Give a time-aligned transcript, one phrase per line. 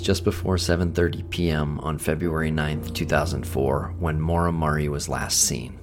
[0.00, 1.78] Was just before 7:30 p.m.
[1.80, 5.78] on February 9th, 2004, when Maura Murray was last seen.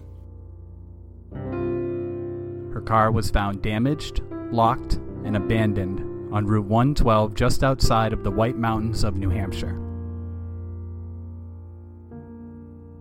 [2.73, 5.99] Her car was found damaged, locked, and abandoned
[6.33, 9.79] on Route 112 just outside of the White Mountains of New Hampshire.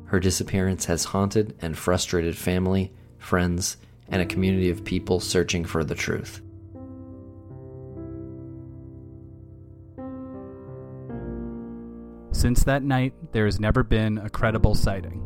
[0.04, 5.82] Her disappearance has haunted and frustrated family, friends, and a community of people searching for
[5.82, 6.42] the truth.
[12.36, 15.22] Since that night, there has never been a credible sighting.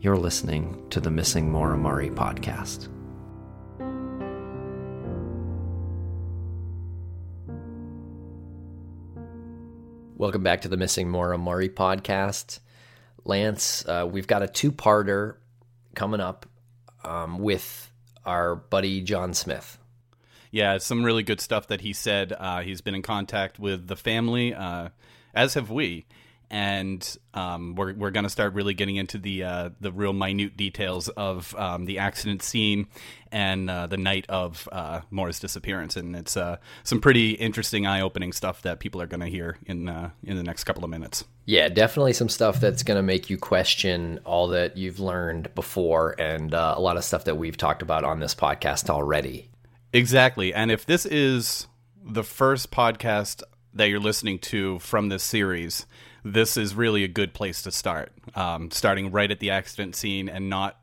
[0.00, 2.86] You're listening to the Missing Maura podcast.
[10.16, 12.60] Welcome back to the Missing Maura Murray podcast.
[13.24, 15.38] Lance, uh, we've got a two parter
[15.96, 16.46] coming up
[17.02, 17.90] um, with
[18.24, 19.76] our buddy John Smith.
[20.50, 22.32] Yeah, some really good stuff that he said.
[22.32, 24.88] Uh, he's been in contact with the family, uh,
[25.34, 26.06] as have we,
[26.50, 31.08] and um, we're we're to start really getting into the uh, the real minute details
[31.10, 32.86] of um, the accident scene
[33.30, 35.96] and uh, the night of uh, Maura's disappearance.
[35.96, 39.88] And it's uh, some pretty interesting, eye opening stuff that people are to hear in
[40.24, 41.24] in the next couple of minutes.
[41.44, 46.14] Yeah, definitely some stuff that's going to make you question all that you've learned before,
[46.18, 49.50] and a lot of stuff that we've talked about on this podcast already.
[49.92, 50.52] Exactly.
[50.52, 51.66] And if this is
[52.04, 53.42] the first podcast
[53.74, 55.86] that you're listening to from this series,
[56.24, 58.12] this is really a good place to start.
[58.34, 60.78] Um, starting right at the accident scene and not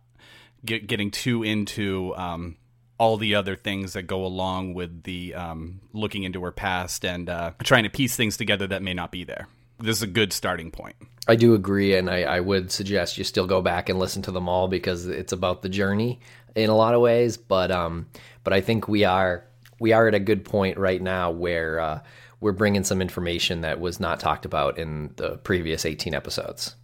[0.63, 2.57] get, getting too into um,
[2.97, 7.29] all the other things that go along with the um, looking into her past and
[7.29, 9.47] uh, trying to piece things together that may not be there.
[9.77, 10.95] This is a good starting point.
[11.27, 14.31] I do agree, and I, I would suggest you still go back and listen to
[14.31, 16.19] them all because it's about the journey
[16.55, 17.37] in a lot of ways.
[17.37, 18.07] But um,
[18.43, 19.45] but I think we are
[19.79, 21.99] we are at a good point right now where uh,
[22.39, 26.75] we're bringing some information that was not talked about in the previous 18 episodes.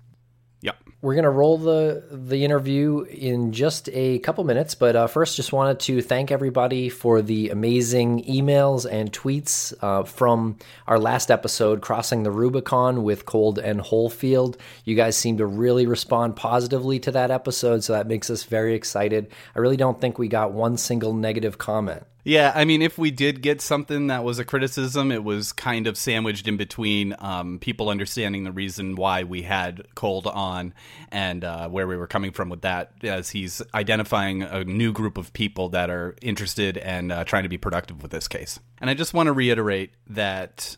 [1.03, 5.51] We're gonna roll the the interview in just a couple minutes, but uh, first, just
[5.51, 11.81] wanted to thank everybody for the amazing emails and tweets uh, from our last episode,
[11.81, 14.57] crossing the Rubicon with Cold and Holefield.
[14.85, 18.75] You guys seem to really respond positively to that episode, so that makes us very
[18.75, 19.31] excited.
[19.55, 22.03] I really don't think we got one single negative comment.
[22.23, 25.87] Yeah, I mean, if we did get something that was a criticism, it was kind
[25.87, 30.73] of sandwiched in between um, people understanding the reason why we had Cold on
[31.11, 35.17] and uh, where we were coming from with that, as he's identifying a new group
[35.17, 38.59] of people that are interested and uh, trying to be productive with this case.
[38.79, 40.75] And I just want to reiterate that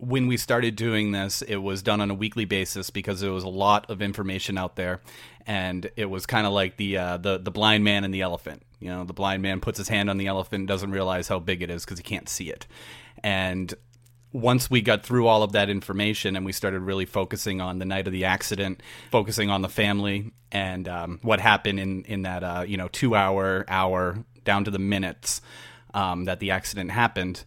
[0.00, 3.44] when we started doing this, it was done on a weekly basis because there was
[3.44, 5.00] a lot of information out there,
[5.46, 8.62] and it was kind of like the uh, the the blind man and the elephant.
[8.80, 11.60] You know, the blind man puts his hand on the elephant, doesn't realize how big
[11.60, 12.66] it is because he can't see it,
[13.22, 13.72] and
[14.32, 17.84] once we got through all of that information and we started really focusing on the
[17.84, 18.80] night of the accident,
[19.10, 23.14] focusing on the family and um, what happened in in that uh, you know two
[23.14, 25.42] hour hour down to the minutes
[25.92, 27.44] um, that the accident happened,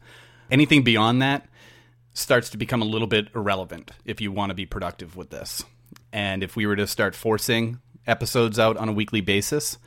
[0.52, 1.48] anything beyond that
[2.14, 5.64] starts to become a little bit irrelevant if you want to be productive with this.
[6.12, 9.78] And if we were to start forcing episodes out on a weekly basis,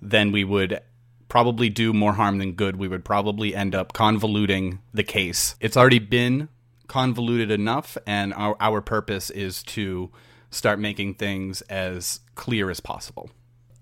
[0.00, 0.80] then we would
[1.28, 2.76] probably do more harm than good.
[2.76, 5.56] We would probably end up convoluting the case.
[5.60, 6.48] It's already been
[6.86, 10.10] convoluted enough, and our, our purpose is to
[10.50, 13.30] start making things as clear as possible.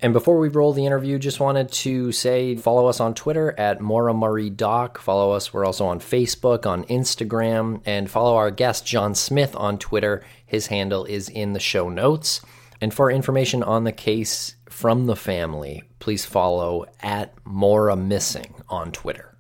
[0.01, 3.81] And before we roll the interview, just wanted to say follow us on Twitter at
[3.81, 4.99] Maura Murray Doc.
[4.99, 5.55] Follow us.
[5.55, 10.23] We're also on Facebook, on Instagram, and follow our guest, John Smith, on Twitter.
[10.45, 12.43] His handle is in the show notes.
[12.81, 18.93] And for information on the case from the family, please follow at Maura Missing on
[18.93, 19.36] Twitter.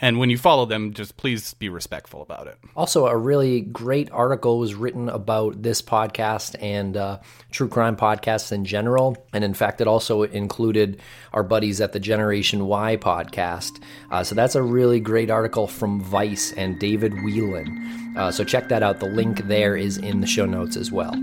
[0.00, 2.58] And when you follow them, just please be respectful about it.
[2.74, 7.18] Also, a really great article was written about this podcast and uh,
[7.50, 9.16] true crime podcasts in general.
[9.32, 11.00] And in fact, it also included
[11.32, 13.82] our buddies at the Generation Why podcast.
[14.10, 18.14] Uh, so that's a really great article from Vice and David Whelan.
[18.16, 19.00] Uh, so check that out.
[19.00, 21.14] The link there is in the show notes as well.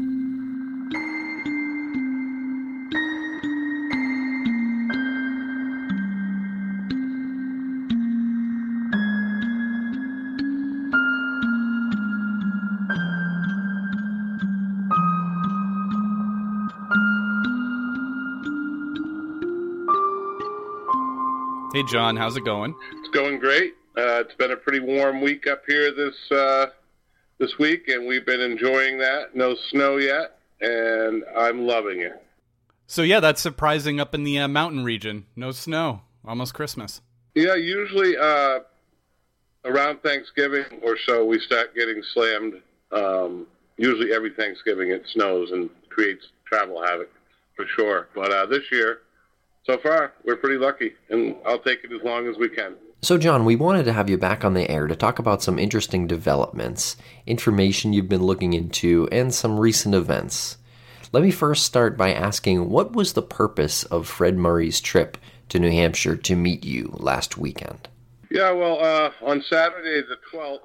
[21.77, 22.73] Hey, John, how's it going?
[22.93, 23.75] It's going great.
[23.95, 26.65] Uh, it's been a pretty warm week up here this uh,
[27.37, 29.35] this week, and we've been enjoying that.
[29.35, 32.19] No snow yet, and I'm loving it.
[32.87, 35.27] So yeah, that's surprising up in the uh, mountain region.
[35.35, 37.01] No snow, almost Christmas.
[37.35, 38.61] Yeah, usually uh,
[39.63, 42.55] around Thanksgiving or so, we start getting slammed.
[42.91, 43.45] Um,
[43.77, 47.11] usually every Thanksgiving it snows and creates travel havoc
[47.55, 48.07] for sure.
[48.15, 49.01] But uh, this year,
[49.67, 52.75] so far, we're pretty lucky, and I'll take it as long as we can.
[53.01, 55.59] So, John, we wanted to have you back on the air to talk about some
[55.59, 56.95] interesting developments,
[57.27, 60.57] information you've been looking into, and some recent events.
[61.11, 65.17] Let me first start by asking what was the purpose of Fred Murray's trip
[65.49, 67.87] to New Hampshire to meet you last weekend?
[68.31, 70.59] Yeah, well, uh, on Saturday the 12th,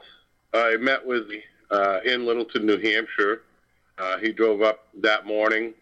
[0.55, 1.28] I met with
[1.70, 3.43] uh, in Littleton, New Hampshire.
[3.98, 5.75] Uh, he drove up that morning.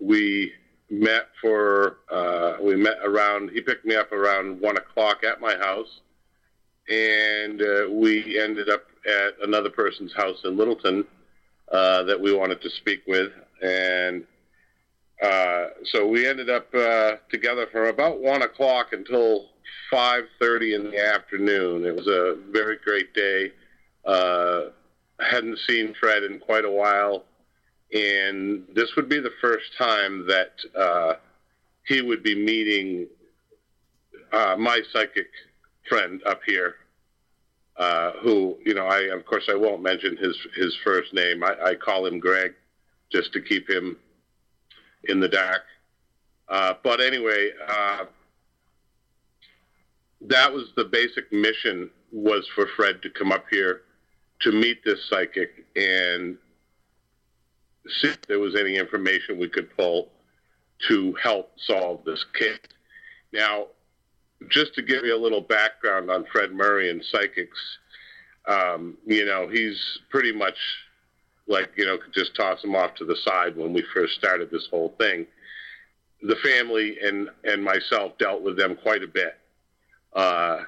[0.00, 0.52] We
[0.92, 3.50] met for uh, we met around.
[3.50, 6.00] He picked me up around one o'clock at my house,
[6.88, 11.04] and uh, we ended up at another person's house in Littleton
[11.72, 14.24] uh, that we wanted to speak with, and
[15.22, 19.48] uh, so we ended up uh, together from about one o'clock until
[19.90, 21.86] five thirty in the afternoon.
[21.86, 23.52] It was a very great day.
[24.04, 24.70] Uh,
[25.20, 27.24] hadn't seen Fred in quite a while
[27.92, 31.14] and this would be the first time that uh,
[31.86, 33.06] he would be meeting
[34.32, 35.28] uh, my psychic
[35.88, 36.76] friend up here,
[37.76, 41.44] uh, who you know, I of course I won't mention his his first name.
[41.44, 42.54] I, I call him Greg,
[43.10, 43.98] just to keep him
[45.04, 45.62] in the dark.
[46.48, 48.04] Uh, but anyway, uh,
[50.22, 53.82] that was the basic mission was for Fred to come up here
[54.40, 56.36] to meet this psychic and
[57.86, 60.08] see if there was any information we could pull
[60.88, 62.58] to help solve this case.
[63.32, 63.66] Now,
[64.50, 67.58] just to give you a little background on Fred Murray and psychics,
[68.46, 69.80] um, you know, he's
[70.10, 70.56] pretty much
[71.46, 74.50] like, you know, could just toss him off to the side when we first started
[74.50, 75.26] this whole thing.
[76.22, 79.36] The family and, and myself dealt with them quite a bit.
[80.12, 80.62] Uh,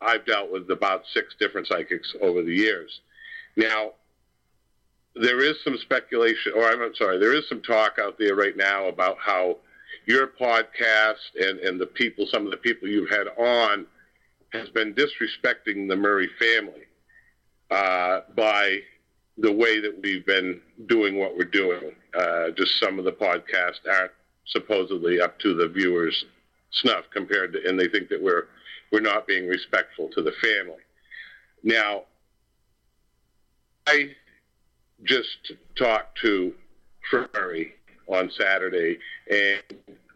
[0.00, 3.00] I've dealt with about six different psychics over the years.
[3.56, 3.92] Now,
[5.14, 8.86] there is some speculation, or I'm sorry, there is some talk out there right now
[8.88, 9.58] about how
[10.06, 13.86] your podcast and, and the people, some of the people you've had on,
[14.52, 16.82] has been disrespecting the Murray family
[17.70, 18.78] uh, by
[19.38, 21.92] the way that we've been doing what we're doing.
[22.18, 24.12] Uh, just some of the podcasts aren't
[24.46, 26.24] supposedly up to the viewers'
[26.70, 28.48] snuff compared to, and they think that we're
[28.92, 30.82] we're not being respectful to the family.
[31.62, 32.04] Now,
[33.86, 34.10] I
[35.04, 36.54] just talked to
[37.12, 37.74] Murray
[38.06, 38.98] on Saturday
[39.30, 39.62] and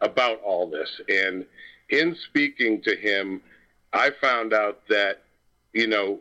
[0.01, 0.89] about all this.
[1.09, 1.45] And
[1.89, 3.41] in speaking to him,
[3.93, 5.23] I found out that,
[5.73, 6.19] you know,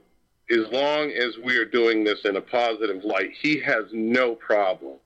[0.50, 4.96] as long as we are doing this in a positive light, he has no problem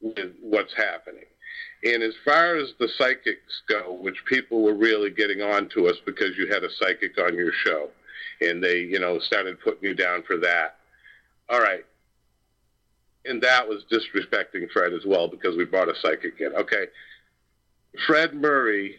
[0.00, 1.24] with what's happening.
[1.84, 5.96] And as far as the psychics go, which people were really getting on to us
[6.04, 7.88] because you had a psychic on your show,
[8.40, 10.76] and they, you know, started putting you down for that.
[11.48, 11.84] All right,
[13.24, 16.54] and that was disrespecting Fred as well because we brought a psychic in.
[16.54, 16.86] Okay,
[18.06, 18.96] Fred Murray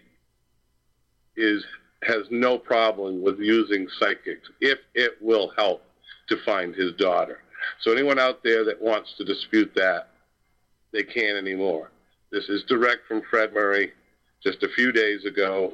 [1.36, 1.64] is
[2.04, 5.84] has no problem with using psychics if it will help
[6.28, 7.40] to find his daughter.
[7.82, 10.08] So anyone out there that wants to dispute that,
[10.92, 11.92] they can't anymore.
[12.32, 13.92] This is direct from Fred Murray
[14.44, 15.74] just a few days ago,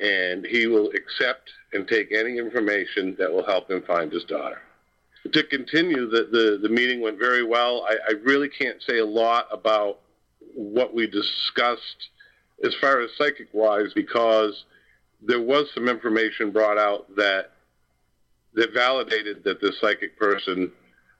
[0.00, 4.62] and he will accept and take any information that will help him find his daughter
[5.32, 7.86] to continue, the, the, the meeting went very well.
[7.88, 10.00] I, I really can't say a lot about
[10.54, 12.08] what we discussed
[12.64, 14.64] as far as psychic wise, because
[15.22, 17.52] there was some information brought out that
[18.54, 20.72] that validated that the psychic person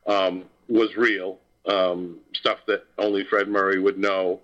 [0.07, 1.39] um, was real.
[1.67, 4.41] Um, stuff that only Fred Murray would know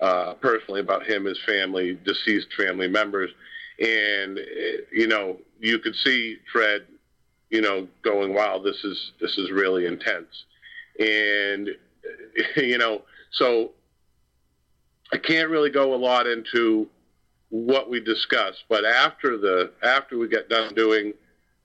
[0.00, 3.30] uh, personally about him, his family, deceased family members,
[3.78, 4.40] and
[4.90, 6.86] you know you could see Fred,
[7.52, 10.44] you know, going, "Wow, this is this is really intense,"
[10.98, 11.68] and
[12.56, 13.70] you know, so
[15.12, 16.88] I can't really go a lot into
[17.50, 21.12] what we discussed, but after the after we got done doing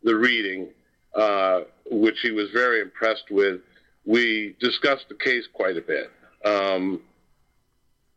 [0.03, 0.67] the reading,
[1.15, 3.62] uh, which he was very impressed with,
[4.06, 6.12] we discussed the case quite a bit.
[6.46, 7.01] Um,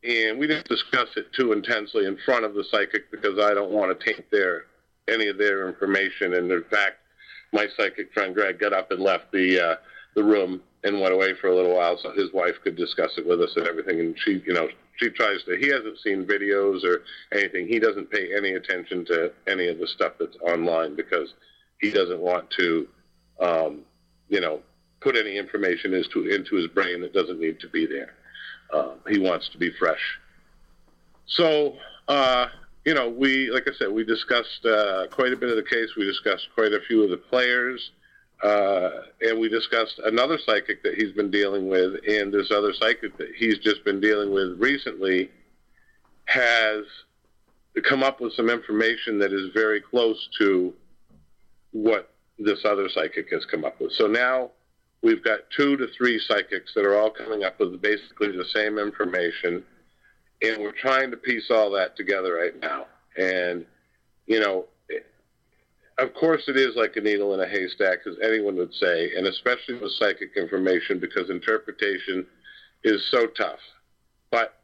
[0.03, 3.71] and we didn't discuss it too intensely in front of the psychic because I don't
[3.71, 4.65] want to taint their
[5.09, 6.35] any of their information.
[6.35, 7.00] And in fact,
[7.53, 9.75] my psychic friend Greg got up and left the uh,
[10.15, 13.27] the room and went away for a little while so his wife could discuss it
[13.27, 14.01] with us and everything.
[14.01, 15.57] And she, you know, she tries to.
[15.57, 17.03] He hasn't seen videos or
[17.33, 17.69] anything.
[17.69, 21.35] He doesn't pay any attention to any of the stuff that's online because
[21.81, 22.89] he doesn't want to,
[23.41, 23.81] um,
[24.29, 24.61] you know,
[25.01, 28.15] put any information into into his brain that doesn't need to be there.
[28.73, 30.19] Uh, he wants to be fresh.
[31.27, 31.77] So,
[32.09, 32.47] uh,
[32.85, 35.91] you know, we, like I said, we discussed uh, quite a bit of the case.
[35.97, 37.91] We discussed quite a few of the players.
[38.43, 43.17] Uh, and we discussed another psychic that he's been dealing with, and this other psychic
[43.19, 45.31] that he's just been dealing with recently
[46.25, 46.85] has
[47.85, 50.73] come up with some information that is very close to
[51.73, 53.93] what this other psychic has come up with.
[53.93, 54.51] So now
[55.03, 58.79] we've got two to three psychics that are all coming up with basically the same
[58.79, 59.63] information,
[60.43, 62.87] and we're trying to piece all that together right now.
[63.17, 63.67] And,
[64.27, 64.67] you know,
[65.99, 69.27] of course it is like a needle in a haystack, as anyone would say, and
[69.27, 72.27] especially with psychic information because interpretation
[72.85, 73.59] is so tough.
[74.31, 74.55] But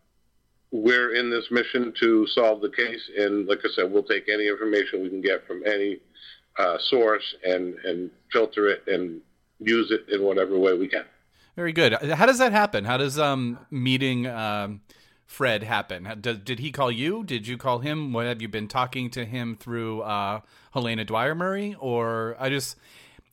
[0.73, 4.49] we're in this mission to solve the case, and like I said, we'll take any
[4.49, 5.99] information we can get from any
[6.59, 9.21] uh, source and and filter it and
[9.59, 11.04] use it in whatever way we can.
[11.54, 11.95] Very good.
[11.95, 12.85] How does that happen?
[12.85, 14.80] How does um, meeting um,
[15.26, 16.09] Fred happen?
[16.21, 17.25] Did, did he call you?
[17.25, 18.12] Did you call him?
[18.12, 20.40] What have you been talking to him through uh,
[20.73, 21.76] Helena Dwyer Murray?
[21.78, 22.76] Or I just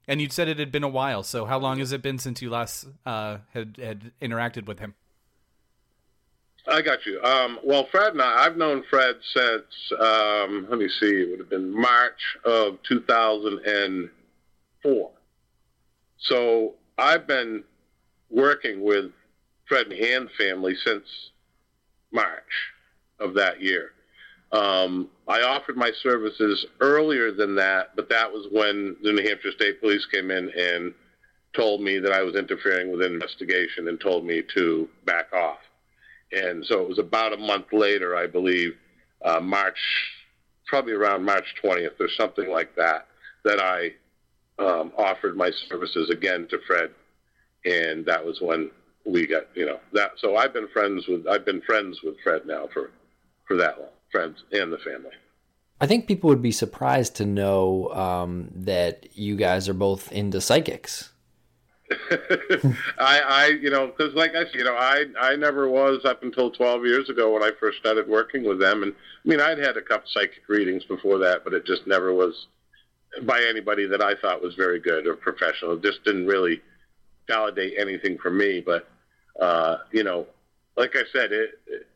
[0.08, 1.24] and you said it had been a while.
[1.24, 4.96] So how long has it been since you last uh, had had interacted with him?
[6.68, 7.22] I got you.
[7.22, 9.66] Um, well, Fred and I, I've known Fred since,
[10.00, 15.12] um, let me see, it would have been March of 2004.
[16.20, 17.66] So I've been
[18.30, 19.12] working with
[19.68, 21.04] Fred and Han family since
[22.14, 22.72] March
[23.20, 23.92] of that year.
[24.52, 29.52] Um, I offered my services earlier than that, but that was when the New Hampshire
[29.52, 30.94] State Police came in and
[31.56, 35.60] told me that I was interfering with an investigation and told me to back off.
[36.32, 38.76] And so it was about a month later, I believe,
[39.24, 39.78] uh, March,
[40.68, 43.08] probably around March 20th or something like that,
[43.44, 43.94] that I
[44.60, 46.92] um, offered my services again to Fred,
[47.66, 48.72] and that was when
[49.06, 50.12] we got you know that.
[50.18, 52.92] So I've been friends with I've been friends with Fred now for
[53.48, 55.12] for that long, friends and the family.
[55.82, 60.40] I think people would be surprised to know um, that you guys are both into
[60.40, 61.12] psychics.
[62.98, 66.24] I, I, you know, because like I said, you know, I, I never was up
[66.24, 69.58] until 12 years ago when I first started working with them, and I mean, I'd
[69.58, 72.48] had a couple psychic readings before that, but it just never was
[73.24, 75.74] by anybody that I thought was very good or professional.
[75.74, 76.62] It just didn't really
[77.28, 78.62] validate anything for me.
[78.66, 78.88] But
[79.40, 80.28] uh, you know,
[80.78, 81.88] like I said, it, it,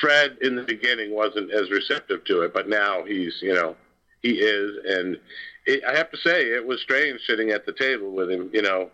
[0.00, 3.76] Fred in the beginning wasn't as receptive to it, but now he's you know
[4.22, 5.18] he is, and
[5.66, 8.62] it, I have to say it was strange sitting at the table with him, you
[8.62, 8.90] know,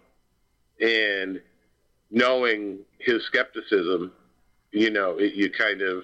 [0.81, 1.41] and
[2.11, 4.13] knowing his skepticism.
[4.73, 6.03] You know, it, you kind of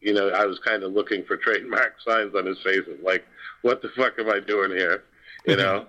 [0.00, 3.24] you know, I was kind of looking for trademark signs on his face of like,
[3.62, 5.02] what the fuck am I doing here?
[5.46, 5.86] You know,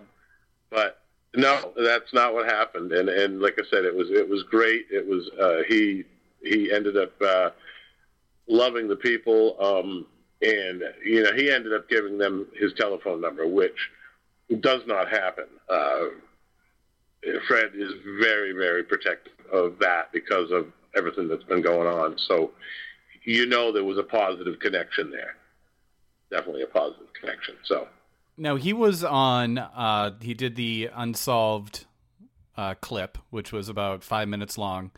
[0.70, 1.02] but
[1.36, 2.92] no, that's not what happened.
[2.92, 4.86] And and like I said, it was it was great.
[4.90, 6.04] It was uh, he
[6.42, 7.50] he ended up uh,
[8.48, 10.06] loving the people, um,
[10.42, 13.90] and you know he ended up giving them his telephone number, which
[14.62, 15.46] does not happen.
[15.70, 16.06] Uh,
[17.48, 22.18] Fred is very very protective of that because of everything that's been going on.
[22.18, 22.52] So
[23.24, 25.36] you know there was a positive connection there.
[26.32, 27.56] Definitely a positive connection.
[27.64, 27.88] So
[28.38, 29.58] now he was on.
[29.58, 31.86] Uh, he did the unsolved
[32.56, 34.92] uh, clip, which was about five minutes long.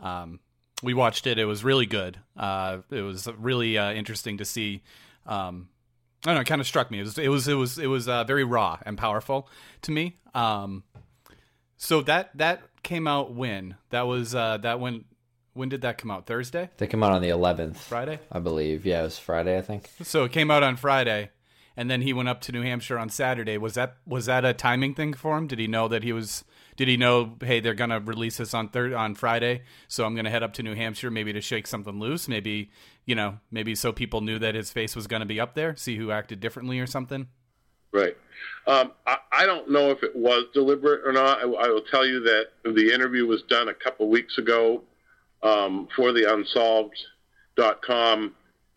[0.00, 0.40] Um,
[0.82, 1.38] we watched it.
[1.38, 2.18] It was really good.
[2.36, 4.82] Uh, it was really uh, interesting to see.
[5.26, 5.68] Um,
[6.24, 6.40] I don't know.
[6.42, 6.98] It kind of struck me.
[7.00, 7.18] It was.
[7.18, 7.48] It was.
[7.48, 7.78] It was.
[7.78, 9.48] It was uh, very raw and powerful
[9.82, 10.18] to me.
[10.34, 10.82] Um,
[11.76, 15.04] so that that came out when that was uh, that when
[15.54, 16.26] When did that come out?
[16.26, 16.68] Thursday?
[16.78, 17.76] They came out on the 11th.
[17.76, 18.18] Friday?
[18.32, 18.84] I believe.
[18.84, 19.88] Yeah, it was Friday, I think.
[20.02, 21.30] So it came out on Friday,
[21.76, 23.58] and then he went up to New Hampshire on Saturday.
[23.58, 25.46] Was that was that a timing thing for him?
[25.46, 26.44] Did he know that he was?
[26.76, 27.36] Did he know?
[27.40, 30.62] Hey, they're gonna release this on third on Friday, so I'm gonna head up to
[30.62, 32.28] New Hampshire maybe to shake something loose.
[32.28, 32.70] Maybe
[33.04, 35.76] you know, maybe so people knew that his face was gonna be up there.
[35.76, 37.28] See who acted differently or something.
[37.92, 38.16] Right.
[38.66, 41.38] Um, I, I, don't know if it was deliberate or not.
[41.38, 44.82] I, I, will tell you that the interview was done a couple weeks ago
[45.44, 48.34] um, for the Unsolved.com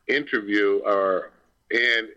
[0.07, 1.31] interview, or
[1.71, 2.07] and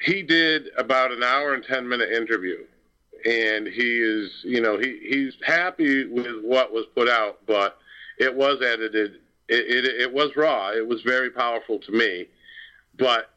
[0.00, 2.58] he, did about an hour and ten minute interview,
[3.24, 7.78] and he is, you know, he he's happy with what was put out, but
[8.18, 9.16] it was edited.
[9.48, 10.70] It, it, it was raw.
[10.70, 12.26] It was very powerful to me,
[12.98, 13.30] but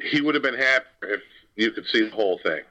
[0.00, 1.20] he would have been happier if
[1.56, 2.62] you could see the whole thing.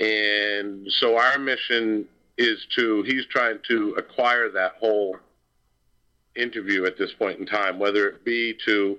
[0.00, 5.16] And so our mission is to, he's trying to acquire that whole
[6.36, 8.98] interview at this point in time, whether it be to,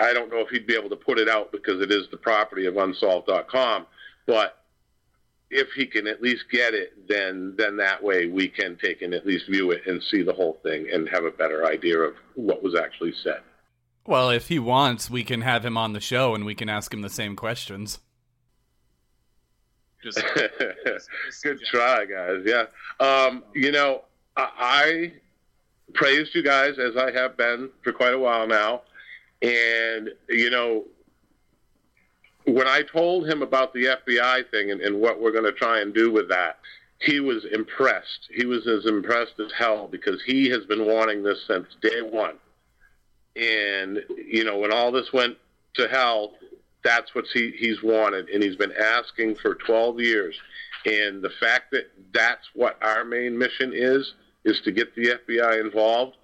[0.00, 2.16] I don't know if he'd be able to put it out because it is the
[2.16, 3.86] property of unsolved.com,
[4.26, 4.58] but
[5.50, 9.12] if he can at least get it, then then that way we can take and
[9.12, 12.14] at least view it and see the whole thing and have a better idea of
[12.34, 13.40] what was actually said.
[14.06, 16.92] Well, if he wants, we can have him on the show and we can ask
[16.92, 18.00] him the same questions.
[20.02, 20.20] Just,
[21.42, 22.42] good try, guys.
[22.44, 22.64] Yeah.
[22.98, 24.02] Um, you know,
[24.36, 25.12] I, I
[25.94, 28.82] praised you guys as I have been for quite a while now,
[29.42, 30.84] and you know,
[32.46, 35.80] when I told him about the FBI thing and, and what we're going to try
[35.80, 36.58] and do with that,
[37.00, 38.28] he was impressed.
[38.34, 42.36] He was as impressed as hell because he has been wanting this since day one
[43.36, 45.36] and you know, when all this went
[45.74, 46.32] to hell,
[46.84, 50.34] that's what he, he's wanted, and he's been asking for 12 years.
[50.84, 55.60] And the fact that that's what our main mission is, is to get the FBI
[55.60, 56.16] involved.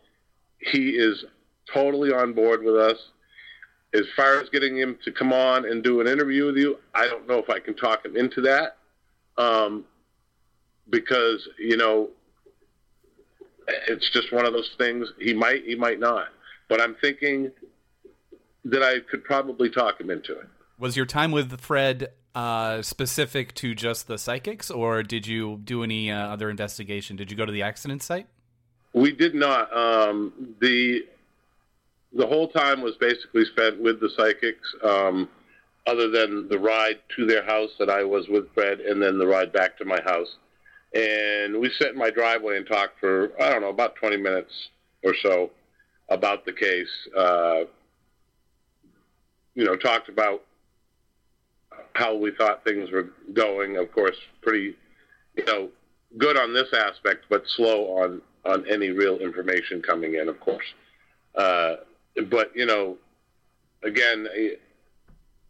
[0.58, 1.24] He is
[1.72, 2.96] totally on board with us.
[3.94, 7.06] As far as getting him to come on and do an interview with you, I
[7.06, 8.76] don't know if I can talk him into that.
[9.38, 9.84] Um,
[10.90, 12.10] because, you know,
[13.86, 15.08] it's just one of those things.
[15.18, 16.28] He might, he might not.
[16.68, 17.50] But I'm thinking
[18.64, 20.46] that I could probably talk him into it.
[20.78, 25.82] Was your time with Fred uh, specific to just the psychics, or did you do
[25.82, 27.16] any uh, other investigation?
[27.16, 28.26] Did you go to the accident site?
[28.92, 29.74] We did not.
[29.76, 31.06] Um, the
[32.12, 35.28] the whole time was basically spent with the psychics, um,
[35.86, 39.26] other than the ride to their house that I was with Fred, and then the
[39.26, 40.36] ride back to my house.
[40.94, 44.52] And we sat in my driveway and talked for I don't know about 20 minutes
[45.04, 45.50] or so
[46.08, 46.88] about the case.
[47.16, 47.64] Uh,
[49.54, 50.44] you know, talked about
[51.94, 53.76] how we thought things were going.
[53.76, 54.76] Of course, pretty,
[55.36, 55.68] you know,
[56.16, 60.28] good on this aspect, but slow on on any real information coming in.
[60.28, 60.64] Of course,
[61.34, 61.76] uh,
[62.30, 62.96] but you know,
[63.82, 64.26] again,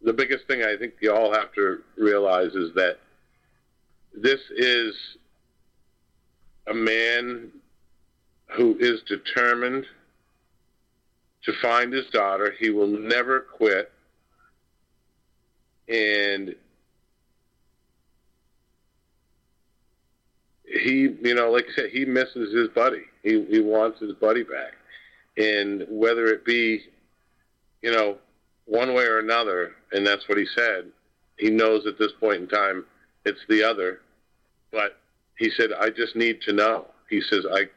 [0.02, 2.98] the biggest thing I think you all have to realize is that
[4.14, 4.94] this is
[6.66, 7.50] a man
[8.57, 9.85] who is determined
[11.44, 12.54] to find his daughter.
[12.59, 13.90] He will never quit.
[15.88, 16.54] And
[20.64, 23.04] he, you know, like I said, he misses his buddy.
[23.22, 24.74] He, he wants his buddy back.
[25.38, 26.83] And whether it be,
[27.81, 28.18] you know,
[28.64, 30.90] one way or another, and that's what he said,
[31.38, 32.85] he knows at this point in time
[33.24, 34.01] it's the other.
[34.72, 34.98] But
[35.38, 36.87] he said, I just need to know.
[37.09, 37.68] He says, I,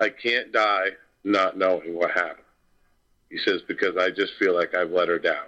[0.00, 0.90] I can't die
[1.24, 2.38] not knowing what happened.
[3.28, 5.44] He says, because I just feel like I've let her down.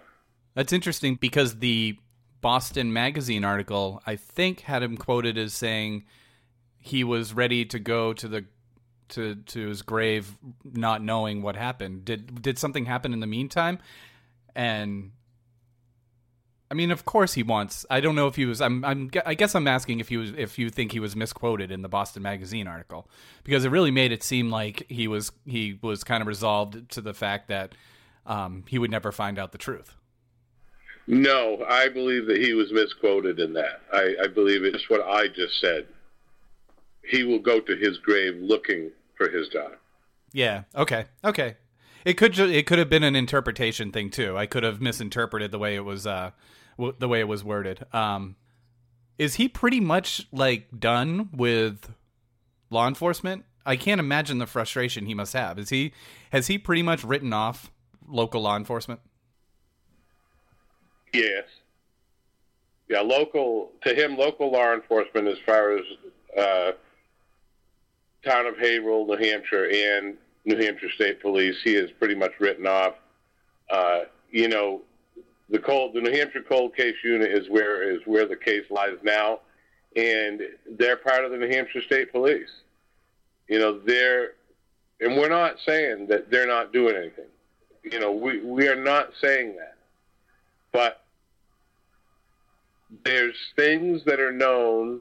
[0.55, 1.97] That's interesting because the
[2.41, 6.05] Boston Magazine article, I think, had him quoted as saying
[6.79, 8.47] he was ready to go to the
[9.11, 12.05] to to his grave not knowing what happened.
[12.05, 13.79] Did did something happen in the meantime?
[14.55, 15.13] And
[16.71, 17.87] I mean, of course he wants.
[17.91, 18.61] I don't know if he was.
[18.61, 18.85] I'm.
[18.85, 19.11] I'm.
[19.25, 20.33] I guess I'm asking if he was.
[20.37, 23.09] If you think he was misquoted in the Boston Magazine article,
[23.45, 25.31] because it really made it seem like he was.
[25.47, 27.75] He was kind of resolved to the fact that
[28.27, 29.95] um, he would never find out the truth.
[31.07, 33.83] No, I believe that he was misquoted in that.
[33.93, 35.87] I, I believe it's what I just said.
[37.09, 39.79] He will go to his grave looking for his daughter.
[40.33, 40.65] Yeah.
[40.75, 41.07] Okay.
[41.25, 41.57] Okay.
[42.05, 42.33] It could.
[42.33, 44.37] Ju- it could have been an interpretation thing too.
[44.37, 46.07] I could have misinterpreted the way it was.
[46.07, 46.31] Uh,
[46.77, 47.85] w- the way it was worded.
[47.93, 48.37] Um,
[49.19, 51.93] is he pretty much like done with
[52.71, 53.45] law enforcement?
[53.65, 55.59] I can't imagine the frustration he must have.
[55.59, 55.93] Is he
[56.31, 57.73] has he pretty much written off
[58.07, 59.01] local law enforcement?
[61.13, 61.45] Yes.
[62.89, 65.85] Yeah, local to him, local law enforcement, as far as
[66.39, 66.73] uh,
[68.27, 71.57] town of Haverhill, New Hampshire, and New Hampshire State Police.
[71.63, 72.95] He is pretty much written off.
[73.71, 74.83] Uh, you know,
[75.49, 78.97] the cold, the New Hampshire Cold Case Unit is where is where the case lies
[79.03, 79.41] now,
[79.95, 80.43] and
[80.79, 82.51] they're part of the New Hampshire State Police.
[83.49, 84.33] You know, they're,
[85.01, 87.27] and we're not saying that they're not doing anything.
[87.85, 89.77] You know, we we are not saying that,
[90.73, 91.03] but
[93.05, 95.01] there's things that are known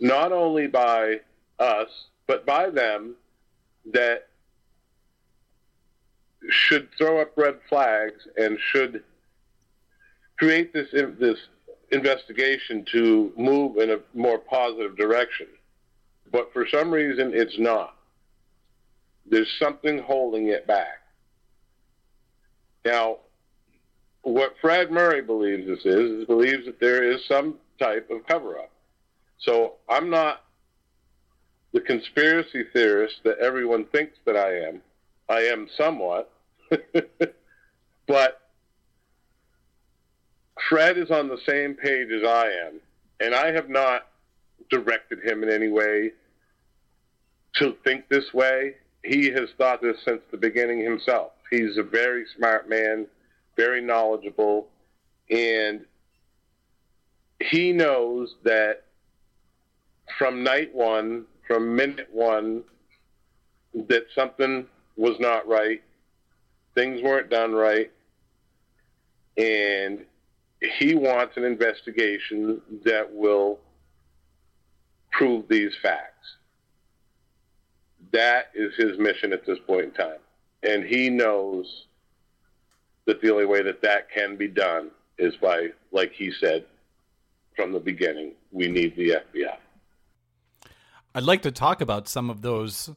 [0.00, 1.20] not only by
[1.58, 1.88] us
[2.28, 3.16] but by them
[3.92, 4.28] that
[6.48, 9.02] should throw up red flags and should
[10.38, 11.38] create this this
[11.90, 15.46] investigation to move in a more positive direction.
[16.30, 17.96] But for some reason, it's not.
[19.28, 21.00] There's something holding it back.
[22.84, 23.18] Now,
[24.22, 28.58] what Fred Murray believes this is, is believes that there is some type of cover
[28.58, 28.70] up.
[29.38, 30.42] So I'm not
[31.72, 34.80] the conspiracy theorist that everyone thinks that I am.
[35.28, 36.30] I am somewhat.
[38.06, 38.40] but
[40.68, 42.80] Fred is on the same page as I am,
[43.20, 44.06] and I have not
[44.70, 46.12] directed him in any way
[47.56, 48.74] to think this way.
[49.04, 51.32] He has thought this since the beginning himself.
[51.50, 53.06] He's a very smart man,
[53.56, 54.68] very knowledgeable,
[55.30, 55.84] and
[57.40, 58.84] he knows that
[60.18, 62.62] from night one, from minute one,
[63.88, 65.82] that something was not right,
[66.74, 67.90] things weren't done right,
[69.36, 70.04] and
[70.78, 73.58] he wants an investigation that will
[75.10, 76.36] prove these facts.
[78.12, 80.18] That is his mission at this point in time.
[80.62, 81.84] And he knows
[83.06, 86.64] that the only way that that can be done is by, like he said
[87.56, 89.56] from the beginning, we need the FBI.
[91.18, 92.90] I'd like to talk about some of those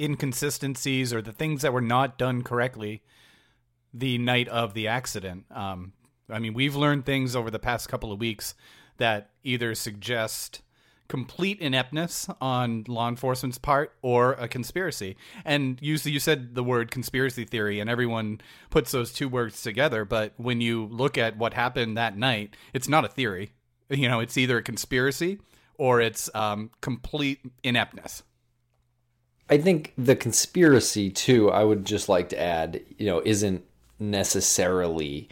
[0.00, 3.04] inconsistencies or the things that were not done correctly
[3.94, 5.44] the night of the accident.
[5.52, 5.92] Um,
[6.28, 8.56] I mean, we've learned things over the past couple of weeks
[8.96, 10.62] that either suggest
[11.06, 15.16] complete ineptness on law enforcement's part or a conspiracy.
[15.44, 20.04] And you you said the word conspiracy theory and everyone puts those two words together,
[20.04, 23.52] but when you look at what happened that night, it's not a theory.
[23.88, 25.38] You know, it's either a conspiracy
[25.78, 28.22] or it's um, complete ineptness.
[29.48, 31.50] I think the conspiracy too.
[31.50, 33.64] I would just like to add, you know, isn't
[33.98, 35.28] necessarily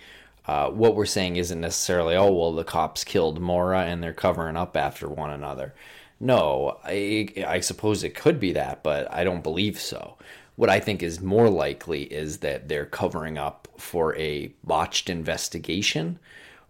[0.47, 4.57] uh, what we're saying isn't necessarily, oh, well, the cops killed Maura and they're covering
[4.57, 5.75] up after one another.
[6.21, 10.17] No, I, I suppose it could be that, but I don't believe so.
[10.57, 16.19] What I think is more likely is that they're covering up for a botched investigation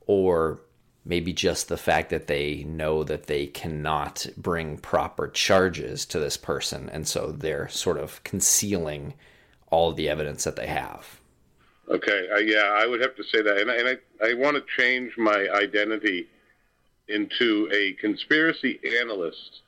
[0.06, 0.60] or
[1.04, 6.36] maybe just the fact that they know that they cannot bring proper charges to this
[6.36, 6.88] person.
[6.88, 9.14] And so they're sort of concealing
[9.70, 11.20] all of the evidence that they have.
[11.88, 13.88] Okay, uh, yeah, I would have to say that, and I, and
[14.22, 16.28] I, I want to change my identity
[17.08, 19.60] into a conspiracy analyst.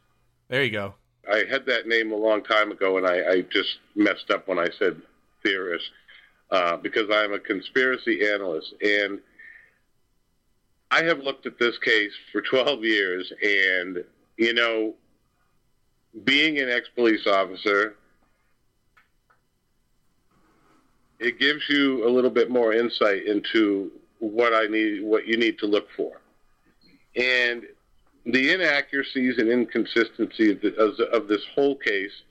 [0.49, 0.94] There you go.
[1.31, 4.59] I had that name a long time ago, and I, I just messed up when
[4.59, 5.03] I said
[5.42, 5.90] theorist
[6.51, 9.20] uh, because I'm a conspiracy analyst, and
[10.96, 14.02] I have looked at this case for 12 years, and
[14.38, 14.94] you know,
[16.24, 17.96] being an ex-police officer
[21.18, 25.59] it gives you a little bit more insight into what I need, what you need
[25.59, 26.20] to look for,
[27.14, 27.62] and
[28.24, 32.22] the inaccuracies and inconsistency of, the, of, of this whole case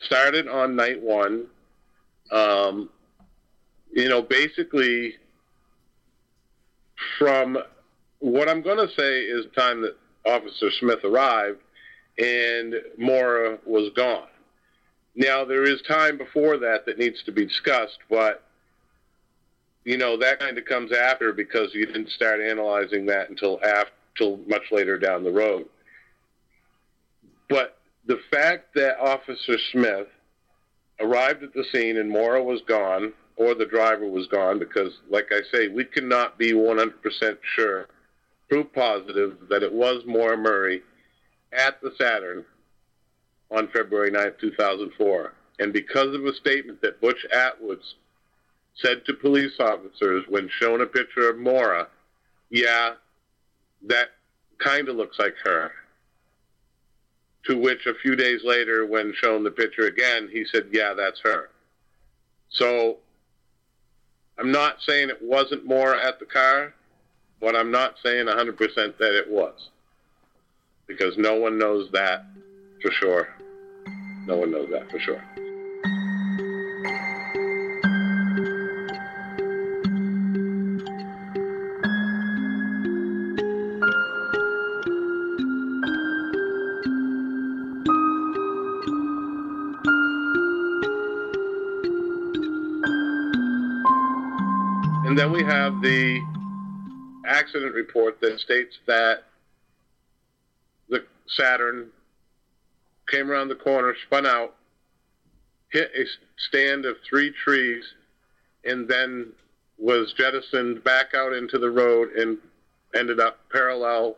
[0.00, 1.46] started on night one.
[2.30, 2.88] Um,
[3.92, 5.16] you know, basically,
[7.18, 7.58] from
[8.22, 11.60] what I'm going to say is the time that Officer Smith arrived
[12.18, 14.28] and Maura was gone.
[15.16, 18.44] Now, there is time before that that needs to be discussed, but
[19.84, 23.92] you know that kind of comes after because you didn't start analyzing that until after,
[24.16, 25.66] till much later down the road.
[27.48, 30.06] But the fact that Officer Smith
[31.00, 35.30] arrived at the scene and Maura was gone, or the driver was gone, because, like
[35.32, 36.92] I say, we cannot be 100%
[37.56, 37.88] sure,
[38.52, 40.82] proof positive, that it was Maura Murray
[41.54, 42.44] at the Saturn
[43.50, 45.32] on February 9th, 2004.
[45.58, 47.94] And because of a statement that Butch Atwoods
[48.74, 51.88] said to police officers when shown a picture of Maura,
[52.50, 52.90] yeah,
[53.86, 54.08] that
[54.58, 55.72] kind of looks like her.
[57.46, 61.20] To which a few days later, when shown the picture again, he said, yeah, that's
[61.24, 61.48] her.
[62.50, 62.98] So
[64.38, 66.74] I'm not saying it wasn't Maura at the car,
[67.42, 68.56] but I'm not saying 100%
[68.98, 69.68] that it was.
[70.86, 72.24] Because no one knows that
[72.80, 73.28] for sure.
[74.26, 75.20] No one knows that for sure.
[95.04, 96.31] And then we have the
[97.32, 99.24] accident report that states that
[100.88, 101.88] the Saturn
[103.08, 104.54] came around the corner, spun out,
[105.70, 106.04] hit a
[106.48, 107.84] stand of three trees,
[108.64, 109.32] and then
[109.78, 112.38] was jettisoned back out into the road and
[112.94, 114.16] ended up parallel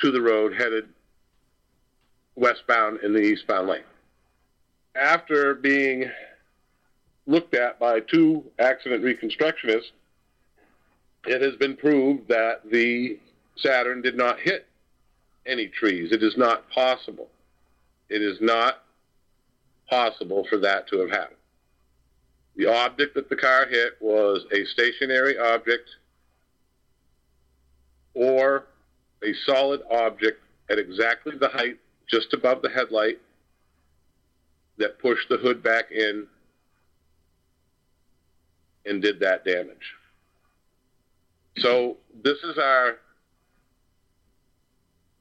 [0.00, 0.88] to the road, headed
[2.34, 3.84] westbound in the eastbound lane.
[4.96, 6.10] After being
[7.26, 9.92] looked at by two accident reconstructionists,
[11.26, 13.18] it has been proved that the
[13.56, 14.66] Saturn did not hit
[15.46, 16.12] any trees.
[16.12, 17.28] It is not possible.
[18.08, 18.82] It is not
[19.88, 21.38] possible for that to have happened.
[22.56, 25.88] The object that the car hit was a stationary object
[28.14, 28.66] or
[29.22, 33.18] a solid object at exactly the height just above the headlight
[34.78, 36.26] that pushed the hood back in
[38.86, 39.94] and did that damage.
[41.58, 42.96] So this is our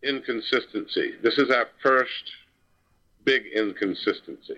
[0.02, 1.14] inconsistency.
[1.22, 2.32] This is our first
[3.24, 4.58] big inconsistency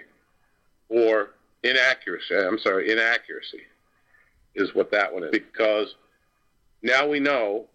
[0.89, 1.31] or
[1.63, 2.35] inaccuracy.
[2.35, 3.61] I'm sorry, inaccuracy
[4.55, 5.95] is what that one is because
[6.81, 7.65] now we know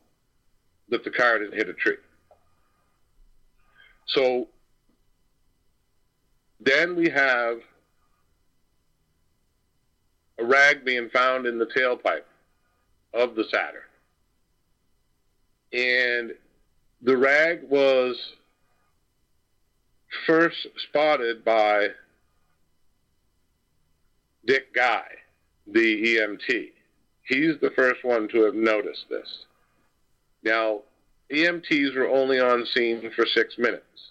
[0.89, 1.97] that the car didn't hit a tree.
[4.07, 4.49] So
[6.59, 7.59] then we have
[10.39, 12.25] a rag being found in the tailpipe
[13.15, 13.83] of the Saturn.
[15.73, 16.33] And
[17.03, 18.17] the rag was
[20.27, 21.89] first spotted by
[24.47, 25.07] Dick Guy,
[25.67, 26.73] the EMT.
[27.23, 29.45] He's the first one to have noticed this.
[30.43, 30.81] Now,
[31.31, 34.11] EMTs were only on scene for six minutes,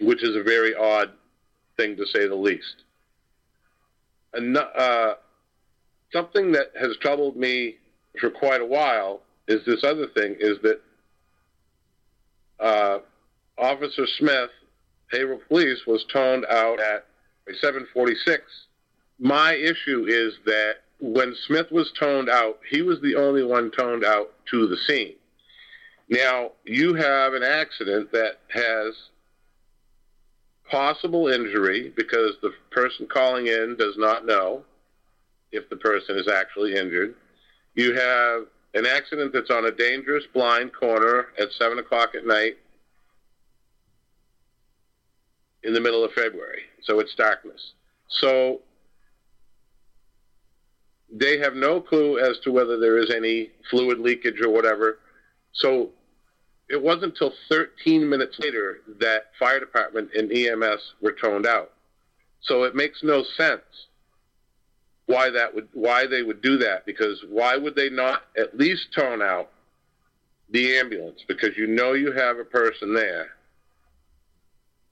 [0.00, 1.10] which is a very odd
[1.76, 2.84] thing to say the least.
[4.32, 5.14] And, uh,
[6.12, 7.78] something that has troubled me
[8.20, 10.80] for quite a while is this other thing is that
[12.58, 12.98] uh,
[13.58, 14.50] Officer Smith,
[15.10, 17.06] Haverhill Police, was toned out at
[17.60, 18.42] 746.
[19.18, 24.04] My issue is that when Smith was toned out, he was the only one toned
[24.04, 25.14] out to the scene.
[26.08, 28.94] Now, you have an accident that has
[30.70, 34.64] possible injury because the person calling in does not know
[35.52, 37.14] if the person is actually injured.
[37.74, 42.58] You have an accident that's on a dangerous blind corner at 7 o'clock at night
[45.62, 46.62] in the middle of February.
[46.82, 47.72] So it's darkness.
[48.08, 48.60] So
[51.10, 54.98] they have no clue as to whether there is any fluid leakage or whatever.
[55.52, 55.90] So
[56.68, 61.72] it wasn't until 13 minutes later that fire department and EMS were toned out.
[62.42, 63.62] So it makes no sense
[65.06, 68.92] why that would why they would do that because why would they not at least
[68.94, 69.50] tone out
[70.50, 73.30] the ambulance because you know you have a person there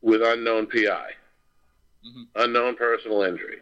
[0.05, 0.81] with unknown PI,
[2.07, 2.23] mm-hmm.
[2.37, 3.59] unknown personal injury.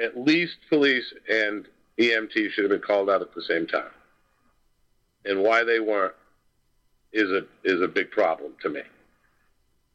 [0.00, 1.66] At least police and
[1.98, 3.90] EMT should have been called out at the same time.
[5.24, 6.14] And why they weren't
[7.12, 8.82] is a is a big problem to me.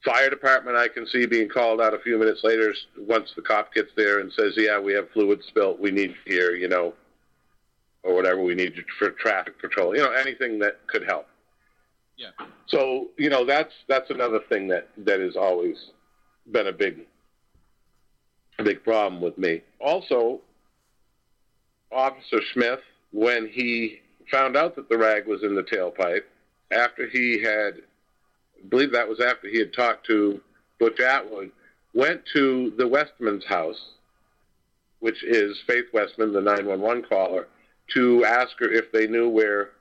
[0.05, 3.73] Fire department, I can see being called out a few minutes later once the cop
[3.73, 5.79] gets there and says, "Yeah, we have fluid spilt.
[5.79, 6.93] We need here, you know,
[8.03, 9.95] or whatever we need for traffic patrol.
[9.95, 11.27] You know, anything that could help."
[12.17, 12.29] Yeah.
[12.67, 15.75] So you know that's that's another thing that that has always
[16.51, 16.99] been a big
[18.59, 19.61] a big problem with me.
[19.79, 20.41] Also,
[21.91, 22.79] Officer Smith,
[23.11, 26.23] when he found out that the rag was in the tailpipe,
[26.71, 27.81] after he had
[28.69, 30.41] believe that was after he had talked to
[30.79, 31.51] Butch Atwood,
[31.93, 33.93] went to the Westman's house,
[34.99, 37.47] which is Faith Westman, the 911 caller,
[37.93, 39.71] to ask her if they knew where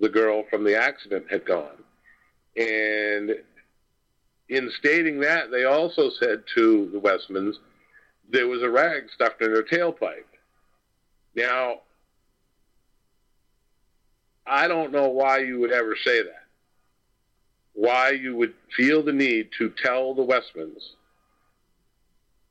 [0.00, 1.82] the girl from the accident had gone.
[2.56, 3.34] And
[4.48, 7.56] in stating that, they also said to the Westmans
[8.30, 10.24] there was a rag stuffed in her tailpipe.
[11.34, 11.80] Now,
[14.46, 16.47] I don't know why you would ever say that
[17.78, 20.82] why you would feel the need to tell the Westmans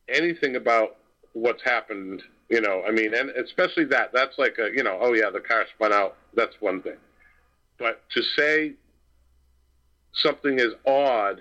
[0.08, 0.96] anything about
[1.34, 2.24] what's happened.
[2.50, 4.12] You know, I mean, and especially that.
[4.14, 6.16] That's like a, you know, oh yeah, the car spun out.
[6.34, 6.96] That's one thing.
[7.78, 8.74] But to say
[10.14, 11.40] something is odd.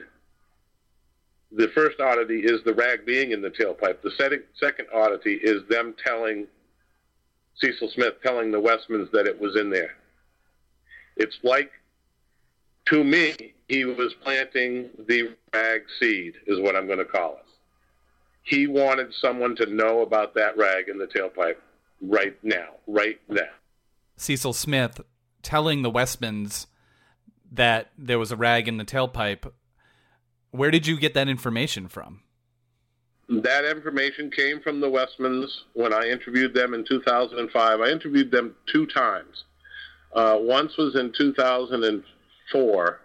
[1.52, 4.02] The first oddity is the rag being in the tailpipe.
[4.02, 6.48] The second oddity is them telling
[7.60, 9.92] Cecil Smith telling the Westmans that it was in there.
[11.16, 11.70] It's like,
[12.86, 17.46] to me, he was planting the rag seed, is what I'm going to call it.
[18.42, 21.56] He wanted someone to know about that rag in the tailpipe
[22.00, 23.42] right now, right now.
[24.16, 25.00] Cecil Smith
[25.42, 26.66] telling the Westmans
[27.50, 29.50] that there was a rag in the tailpipe.
[30.52, 32.22] Where did you get that information from?
[33.28, 37.80] That information came from the Westmans when I interviewed them in 2005.
[37.80, 39.44] I interviewed them two times.
[40.14, 41.12] Uh, once was in
[42.52, 43.00] 2004,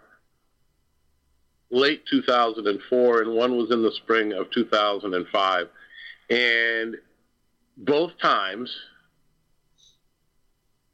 [1.70, 5.68] late 2004, and one was in the spring of 2005.
[6.30, 6.96] And
[7.76, 8.74] both times,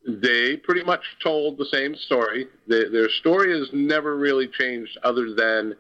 [0.07, 2.47] they pretty much told the same story.
[2.67, 5.75] They, their story has never really changed other than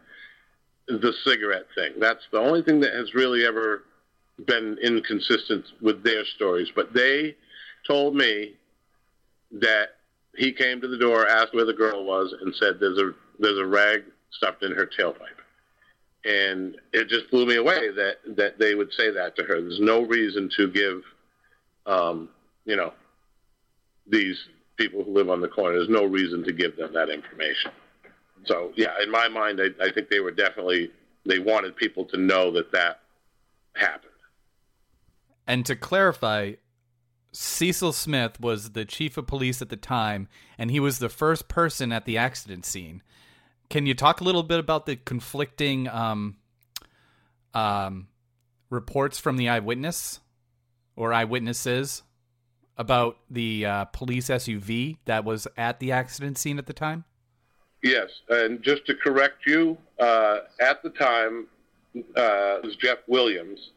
[0.86, 1.92] the cigarette thing.
[1.98, 3.84] That's the only thing that has really ever
[4.46, 6.68] been inconsistent with their stories.
[6.74, 7.36] But they
[7.86, 8.54] told me
[9.52, 9.97] that
[10.38, 13.58] he came to the door, asked where the girl was, and said, "There's a there's
[13.58, 15.18] a rag stuffed in her tailpipe."
[16.24, 19.60] And it just blew me away that that they would say that to her.
[19.60, 21.02] There's no reason to give,
[21.86, 22.28] um,
[22.64, 22.92] you know,
[24.06, 24.38] these
[24.76, 25.76] people who live on the corner.
[25.76, 27.72] There's no reason to give them that information.
[28.46, 30.92] So yeah, in my mind, I, I think they were definitely
[31.26, 33.00] they wanted people to know that that
[33.74, 34.12] happened.
[35.48, 36.52] And to clarify,
[37.32, 41.48] Cecil Smith was the chief of police at the time, and he was the first
[41.48, 43.02] person at the accident scene.
[43.68, 46.36] Can you talk a little bit about the conflicting um,
[47.54, 48.08] um,
[48.70, 50.20] reports from the eyewitness
[50.96, 52.02] or eyewitnesses
[52.78, 57.04] about the uh, police SUV that was at the accident scene at the time?
[57.82, 61.46] Yes, and just to correct you, uh, at the time
[61.96, 63.70] uh, it was Jeff Williams,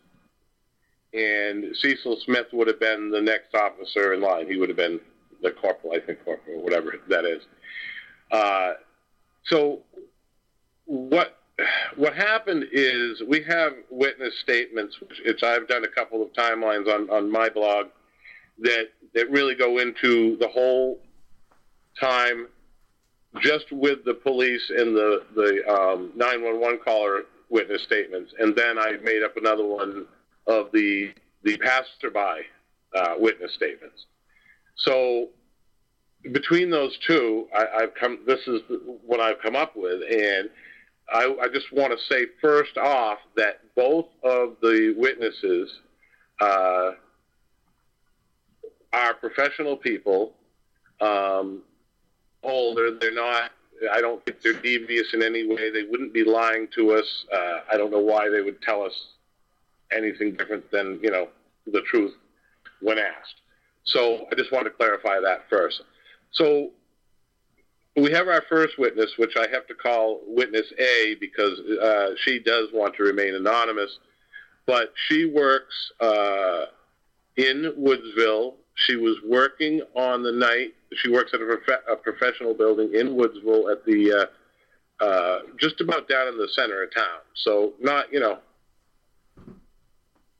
[1.13, 4.47] and Cecil Smith would have been the next officer in line.
[4.47, 4.99] He would have been
[5.41, 7.43] the corporal, I think, corporal, whatever that is.
[8.31, 8.73] Uh,
[9.45, 9.81] so
[10.85, 11.37] what
[11.95, 17.09] what happened is we have witness statements, which I've done a couple of timelines on,
[17.09, 17.87] on my blog,
[18.59, 20.99] that that really go into the whole
[21.99, 22.47] time
[23.41, 28.93] just with the police and the the um, 911 caller witness statements, and then I
[29.03, 30.07] made up another one
[30.47, 32.45] of the the passerby
[32.95, 34.05] uh, witness statements.
[34.75, 35.29] So
[36.31, 38.19] between those two, I, have come.
[38.25, 38.61] This is
[39.05, 40.49] what I've come up with, and
[41.11, 45.79] I, I just want to say first off that both of the witnesses
[46.39, 46.91] uh,
[48.93, 50.33] are professional people.
[50.99, 51.63] Um,
[52.43, 53.51] older, they're not.
[53.91, 55.71] I don't think they're devious in any way.
[55.71, 57.25] They wouldn't be lying to us.
[57.33, 58.93] Uh, I don't know why they would tell us
[59.95, 61.27] anything different than you know
[61.67, 62.13] the truth
[62.81, 63.41] when asked.
[63.83, 65.81] So I just want to clarify that first.
[66.31, 66.71] So
[67.95, 72.39] we have our first witness, which I have to call witness A because uh, she
[72.39, 73.99] does want to remain anonymous,
[74.65, 76.65] but she works uh,
[77.35, 78.55] in Woodsville.
[78.75, 80.73] She was working on the night.
[80.93, 84.29] She works at a, prof- a professional building in Woodsville at the
[85.01, 87.19] uh, uh, just about down in the center of town.
[87.33, 88.39] So not you know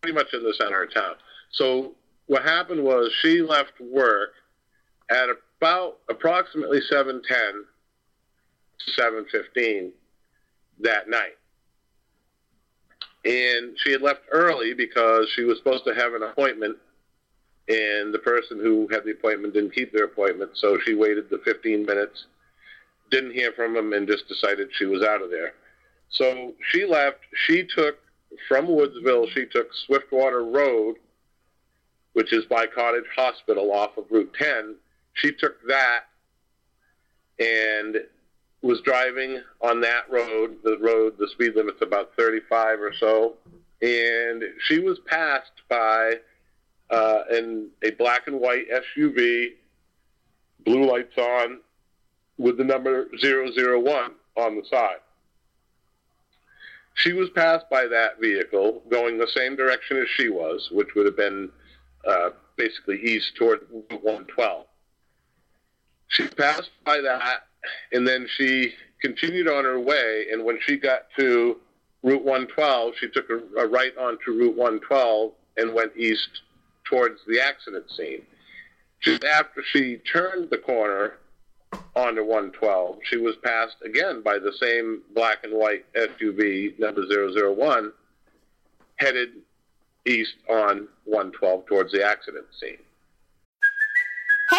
[0.02, 1.14] pretty much in the center of town.
[1.52, 1.94] So
[2.26, 4.34] what happened was she left work
[5.10, 7.66] at about approximately 7:10
[8.98, 9.92] 7:15
[10.80, 11.38] that night.
[13.24, 16.78] And she had left early because she was supposed to have an appointment
[17.68, 21.38] and the person who had the appointment didn't keep their appointment, so she waited the
[21.46, 22.26] 15 minutes,
[23.12, 25.54] didn't hear from him, and just decided she was out of there.
[26.10, 27.20] So she left.
[27.46, 28.00] She took
[28.48, 30.96] from Woodsville, she took Swiftwater Road,
[32.14, 34.76] which is by Cottage Hospital off of Route 10.
[35.14, 36.06] She took that
[37.40, 37.98] and
[38.62, 40.58] was driving on that road.
[40.64, 43.36] The road, the speed limit's about 35 or so.
[43.82, 46.16] And she was passed by
[46.90, 49.54] uh, in a black and white SUV,
[50.66, 51.60] blue lights on,
[52.38, 55.00] with the number 001 on the side.
[56.96, 61.06] She was passed by that vehicle going the same direction as she was, which would
[61.06, 61.50] have been
[62.08, 64.66] uh, basically east toward Route 112.
[66.08, 67.48] She passed by that,
[67.92, 70.28] and then she continued on her way.
[70.32, 71.58] And when she got to
[72.04, 76.42] Route 112, she took a, a right onto Route 112 and went east
[76.84, 78.24] towards the accident scene.
[79.02, 81.14] Just after she turned the corner
[81.96, 83.00] onto 112.
[83.04, 87.92] She was passed again by the same black and white SUV number 001
[88.96, 89.30] headed
[90.06, 92.78] east on 112 towards the accident scene.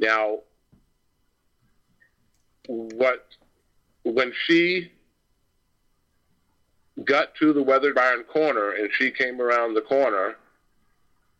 [0.00, 0.38] Now,
[2.66, 3.26] what
[4.02, 4.90] when she
[7.04, 10.36] got to the Weathered Barn corner and she came around the corner,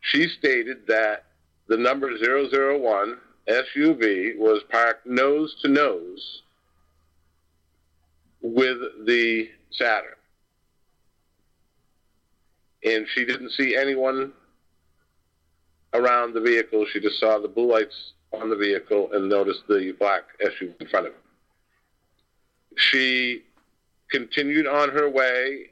[0.00, 1.24] she stated that
[1.68, 3.16] the number 001
[3.48, 6.42] SUV was parked nose to nose
[8.42, 10.12] with the Saturn.
[12.84, 14.32] And she didn't see anyone
[15.94, 16.86] around the vehicle.
[16.92, 20.88] She just saw the blue lights on the vehicle and noticed the black SUV in
[20.88, 21.18] front of her.
[22.76, 23.42] She
[24.10, 25.70] continued on her way,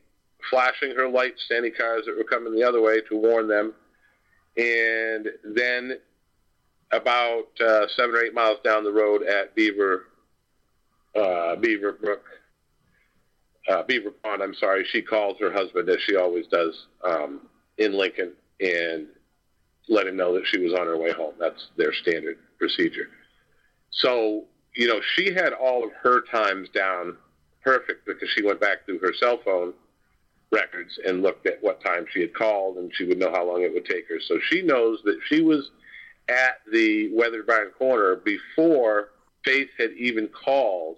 [0.50, 3.74] flashing her lights to any cars that were coming the other way to warn them.
[4.56, 5.98] And then,
[6.90, 10.06] about uh, seven or eight miles down the road at Beaver,
[11.14, 12.24] uh, Beaver Brook,
[13.68, 17.42] uh, Beaver Pond, I'm sorry, she called her husband, as she always does, um,
[17.76, 19.06] in Lincoln, and
[19.88, 21.34] let him know that she was on her way home.
[21.38, 23.08] That's their standard procedure.
[23.90, 27.16] So, you know, she had all of her times down
[27.64, 29.72] perfect because she went back through her cell phone
[30.50, 33.62] records and looked at what time she had called and she would know how long
[33.62, 34.20] it would take her.
[34.20, 35.70] So she knows that she was
[36.28, 39.10] at the Weather Barn Corner before
[39.44, 40.96] Faith had even called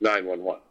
[0.00, 0.62] 911.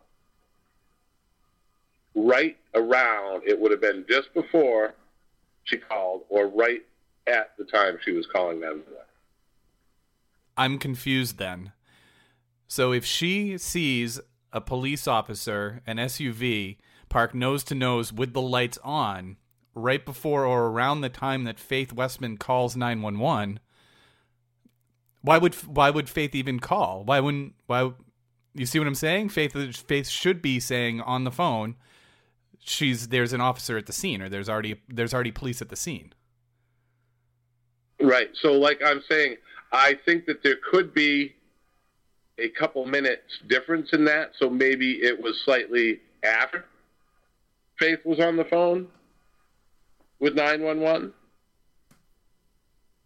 [2.16, 4.96] Right around, it would have been just before
[5.66, 6.82] she called or right
[7.28, 8.84] at the time she was calling them.
[10.58, 11.72] I'm confused then.
[12.68, 14.20] So if she sees
[14.52, 16.78] a police officer, an SUV,
[17.10, 19.38] parked nose to nose with the lights on
[19.74, 23.60] right before or around the time that Faith Westman calls 911,
[25.22, 27.04] why would why would Faith even call?
[27.04, 27.92] Why wouldn't why
[28.54, 29.30] you see what I'm saying?
[29.30, 29.54] Faith
[29.88, 31.76] Faith should be saying on the phone
[32.60, 35.76] she's there's an officer at the scene or there's already there's already police at the
[35.76, 36.14] scene.
[38.08, 38.30] Right.
[38.42, 39.38] So like I'm saying
[39.72, 41.36] I think that there could be
[42.38, 44.32] a couple minutes difference in that.
[44.40, 46.66] So maybe it was slightly after
[47.78, 48.88] Faith was on the phone
[50.20, 51.14] with 911.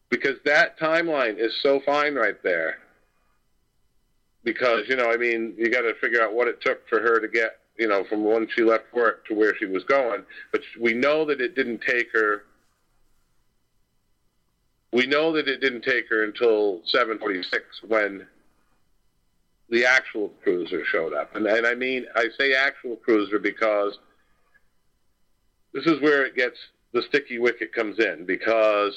[0.09, 2.77] Because that timeline is so fine right there.
[4.43, 7.19] Because, you know, I mean, you got to figure out what it took for her
[7.19, 10.23] to get, you know, from when she left work to where she was going.
[10.51, 12.43] But we know that it didn't take her
[14.91, 17.43] we know that it didn't take her until 7:46
[17.87, 18.27] when
[19.69, 23.97] the actual cruiser showed up, and, and I mean I say actual cruiser because
[25.73, 26.57] this is where it gets
[26.91, 28.95] the sticky wicket comes in because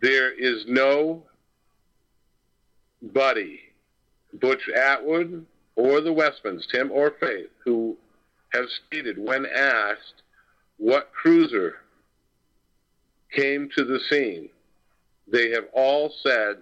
[0.00, 1.24] there is no
[3.02, 3.60] buddy,
[4.34, 5.44] Butch Atwood
[5.76, 7.96] or the Westmans, Tim or Faith, who
[8.52, 10.22] have stated when asked
[10.76, 11.76] what cruiser
[13.34, 14.48] came to the scene,
[15.30, 16.56] they have all said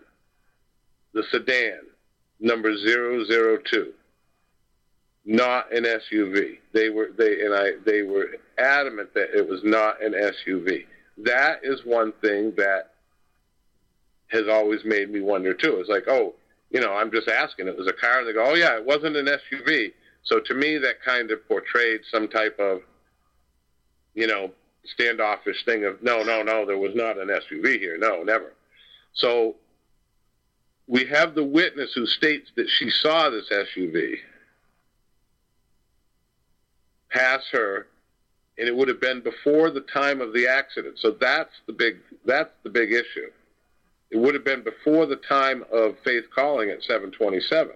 [1.13, 1.81] the sedan,
[2.41, 3.93] number 002,
[5.25, 6.59] not an SUV.
[6.73, 10.87] They were they and I they were adamant that it was not an SUV.
[11.19, 12.93] That is one thing that
[14.29, 15.77] has always made me wonder too.
[15.79, 16.35] It's like, oh,
[16.71, 17.69] you know, I'm just asking.
[17.69, 19.93] It was a car, and they go, oh yeah, it wasn't an SUV.
[20.25, 22.81] So to me, that kind of portrayed some type of,
[24.15, 24.51] you know,
[24.85, 27.99] standoffish thing of no, no, no, there was not an SUV here.
[27.99, 28.53] No, never.
[29.15, 29.57] So
[30.87, 34.17] we have the witness who states that she saw this SUV
[37.11, 37.87] pass her,
[38.59, 40.99] and it would have been before the time of the accident.
[40.99, 43.31] So that's the big that's the big issue.
[44.11, 47.73] It would have been before the time of Faith calling at 727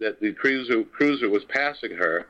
[0.00, 2.26] that the cruiser cruiser was passing her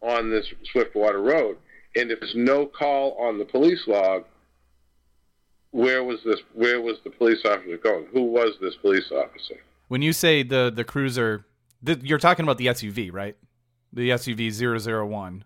[0.00, 1.56] on this Swiftwater Road.
[1.96, 4.24] And if there's no call on the police log,
[5.70, 6.40] where was this?
[6.54, 8.06] Where was the police officer going?
[8.12, 9.56] Who was this police officer?
[9.88, 11.46] When you say the the cruiser,
[11.82, 13.36] the, you're talking about the SUV, right?
[13.92, 15.44] The SUV 001.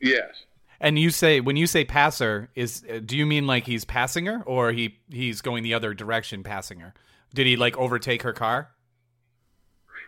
[0.00, 0.44] Yes.
[0.80, 4.42] And you say when you say passer is do you mean like he's passing her
[4.44, 6.94] or he he's going the other direction passing her?
[7.34, 8.70] Did he like overtake her car?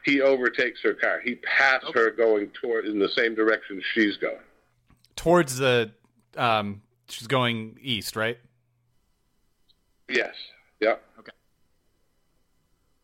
[0.04, 1.20] He overtakes her car.
[1.24, 4.36] He passed her going toward in the same direction she's going.
[5.16, 5.92] Towards the
[6.36, 8.38] um she's going east, right?
[10.08, 10.34] Yes.
[10.80, 11.02] Yep.
[11.20, 11.32] Okay.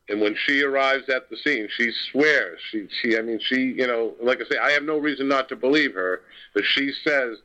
[0.09, 2.59] And when she arrives at the scene, she swears.
[2.71, 5.49] She, she, I mean, she, you know, like I say, I have no reason not
[5.51, 7.39] to believe her, but she says,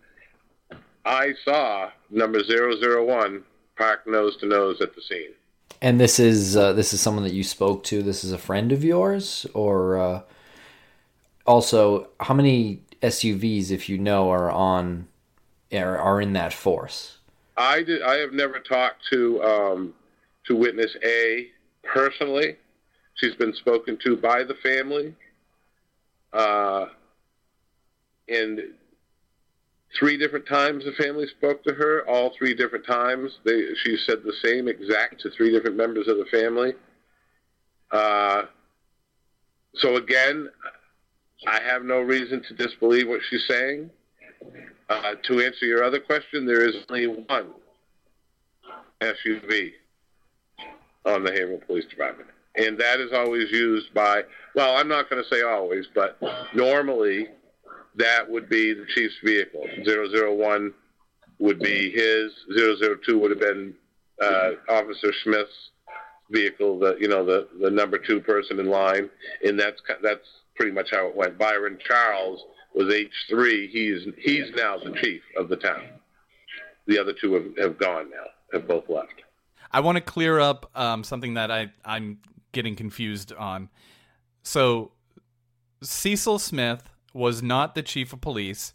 [1.06, 3.44] I saw number 001
[3.78, 5.30] parked nose to nose at the scene.
[5.82, 8.02] And this is uh, this is someone that you spoke to.
[8.02, 10.22] This is a friend of yours, or uh,
[11.46, 15.08] also how many SUVs, if you know, are on
[15.72, 17.18] are, are in that force?
[17.58, 18.02] I did.
[18.02, 19.94] I have never talked to um,
[20.48, 21.50] to witness A
[21.84, 22.58] personally.
[23.16, 25.14] She's been spoken to by the family,
[26.34, 26.88] uh,
[28.28, 28.60] and
[29.98, 32.04] three different times the family spoke to her.
[32.10, 36.18] All three different times, they she said the same exact to three different members of
[36.18, 36.74] the family.
[37.92, 38.44] Uh,
[39.76, 40.50] so again,
[41.48, 43.90] I have no reason to disbelieve what she's saying.
[44.90, 47.48] Uh, to answer your other question, there is only one
[49.02, 49.72] SUV
[51.06, 52.30] on the Haverhill Police Department.
[52.56, 54.24] And that is always used by,
[54.56, 56.18] well, I'm not going to say always, but
[56.54, 57.28] normally
[57.96, 59.66] that would be the chief's vehicle.
[59.86, 60.74] 001
[61.40, 63.74] would be his, 002 would have been
[64.22, 65.72] uh, Officer Smith's
[66.32, 69.10] vehicle, the you know the the number two person in line,
[69.44, 71.38] and that's that's pretty much how it went.
[71.38, 72.44] Byron Charles
[72.74, 73.68] was H three.
[73.68, 75.84] He's he's now the chief of the town.
[76.88, 78.26] The other two have, have gone now.
[78.54, 79.24] Have both left.
[79.72, 82.20] I want to clear up um, something that I I'm
[82.52, 83.70] getting confused on.
[84.44, 84.92] So
[85.82, 88.74] Cecil Smith was not the chief of police.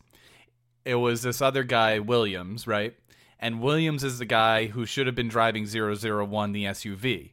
[0.85, 2.95] It was this other guy, Williams, right?
[3.39, 7.31] And Williams is the guy who should have been driving 001, the SUV.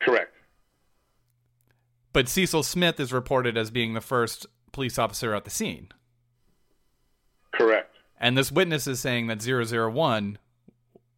[0.00, 0.34] Correct.
[2.12, 5.88] But Cecil Smith is reported as being the first police officer at the scene.
[7.52, 7.96] Correct.
[8.18, 10.38] And this witness is saying that 001,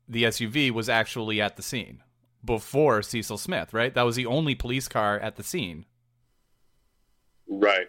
[0.08, 2.02] the SUV, was actually at the scene
[2.44, 3.94] before Cecil Smith, right?
[3.94, 5.86] That was the only police car at the scene.
[7.48, 7.88] Right.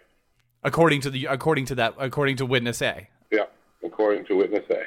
[0.62, 3.08] According to the according to that according to witness A.
[3.30, 3.44] Yeah,
[3.84, 4.84] according to witness A.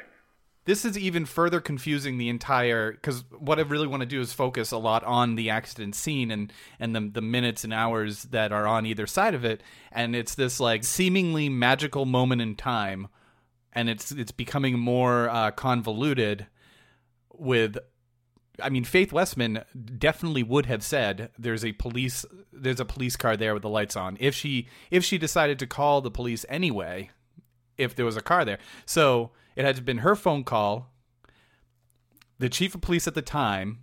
[0.68, 4.34] This is even further confusing the entire because what I really want to do is
[4.34, 8.52] focus a lot on the accident scene and and the the minutes and hours that
[8.52, 13.08] are on either side of it, and it's this like seemingly magical moment in time,
[13.72, 16.48] and it's it's becoming more uh, convoluted
[17.32, 17.78] with
[18.62, 19.64] I mean, Faith Westman
[19.96, 23.96] definitely would have said there's a police there's a police car there with the lights
[23.96, 24.18] on.
[24.20, 27.08] If she if she decided to call the police anyway,
[27.78, 28.58] if there was a car there.
[28.84, 30.92] So it had been her phone call,
[32.38, 33.80] the chief of police at the time,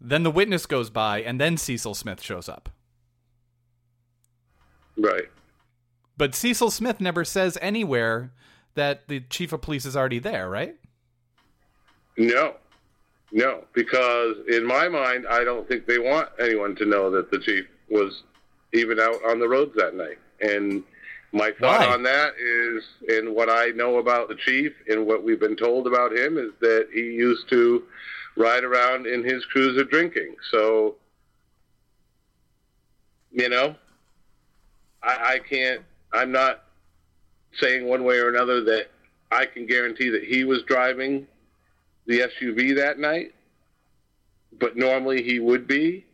[0.00, 2.68] then the witness goes by, and then Cecil Smith shows up.
[4.96, 5.28] Right.
[6.16, 8.32] But Cecil Smith never says anywhere
[8.74, 10.76] that the chief of police is already there, right?
[12.16, 12.54] No.
[13.32, 17.40] No, because in my mind, I don't think they want anyone to know that the
[17.40, 18.22] chief was
[18.72, 20.18] even out on the roads that night.
[20.40, 20.84] And
[21.32, 21.92] my thought Why?
[21.92, 25.86] on that is, and what I know about the chief and what we've been told
[25.86, 27.84] about him is that he used to
[28.36, 30.36] ride around in his cruiser drinking.
[30.50, 30.96] So,
[33.30, 33.74] you know,
[35.02, 36.64] I, I can't, I'm not
[37.60, 38.86] saying one way or another that
[39.30, 41.26] I can guarantee that he was driving
[42.06, 43.34] the SUV that night,
[44.58, 46.06] but normally he would be.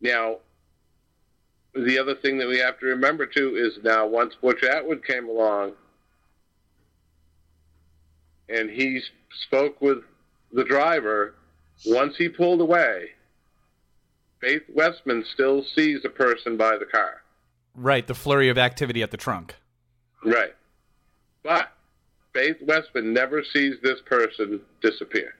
[0.00, 0.36] Now,
[1.74, 5.28] the other thing that we have to remember too is now once Butch Atwood came
[5.28, 5.72] along
[8.48, 9.00] and he
[9.46, 9.98] spoke with
[10.52, 11.34] the driver,
[11.86, 13.10] once he pulled away,
[14.40, 17.22] Faith Westman still sees a person by the car.
[17.74, 19.54] Right, the flurry of activity at the trunk.
[20.24, 20.54] Right.
[21.42, 21.70] But
[22.34, 25.34] Faith Westman never sees this person disappear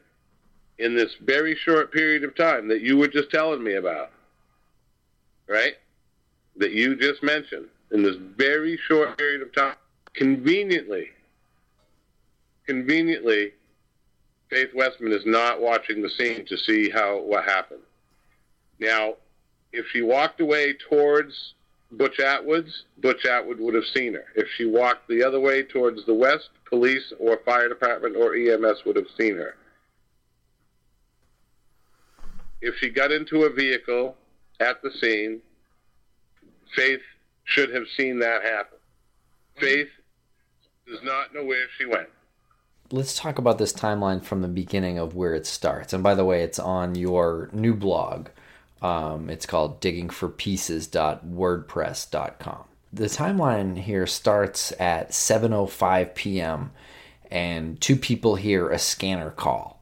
[0.79, 4.11] in this very short period of time that you were just telling me about.
[5.49, 5.75] Right?
[6.57, 7.69] That you just mentioned.
[7.93, 9.75] In this very short period of time.
[10.15, 11.11] Conveniently,
[12.67, 13.53] conveniently,
[14.49, 17.83] Faith Westman is not watching the scene to see how what happened.
[18.79, 19.15] Now,
[19.73, 21.55] if she walked away towards
[21.93, 24.25] Butch Atwood's, Butch Atwood would have seen her.
[24.35, 28.85] If she walked the other way towards the west, police or fire department or EMS
[28.87, 29.57] would have seen her.
[32.61, 34.17] If she got into a vehicle
[34.61, 35.41] at the scene,
[36.75, 37.01] Faith
[37.45, 38.79] should have seen that happen.
[39.59, 39.89] Faith
[40.87, 42.09] does not know where she went.
[42.93, 45.93] let's talk about this timeline from the beginning of where it starts.
[45.93, 48.29] And by the way, it's on your new blog.
[48.83, 52.65] Um, it's called diggingforpieces.wordpress.com.
[52.93, 56.73] The timeline here starts at 7:05 p.m.
[57.31, 59.81] and two people hear a scanner call.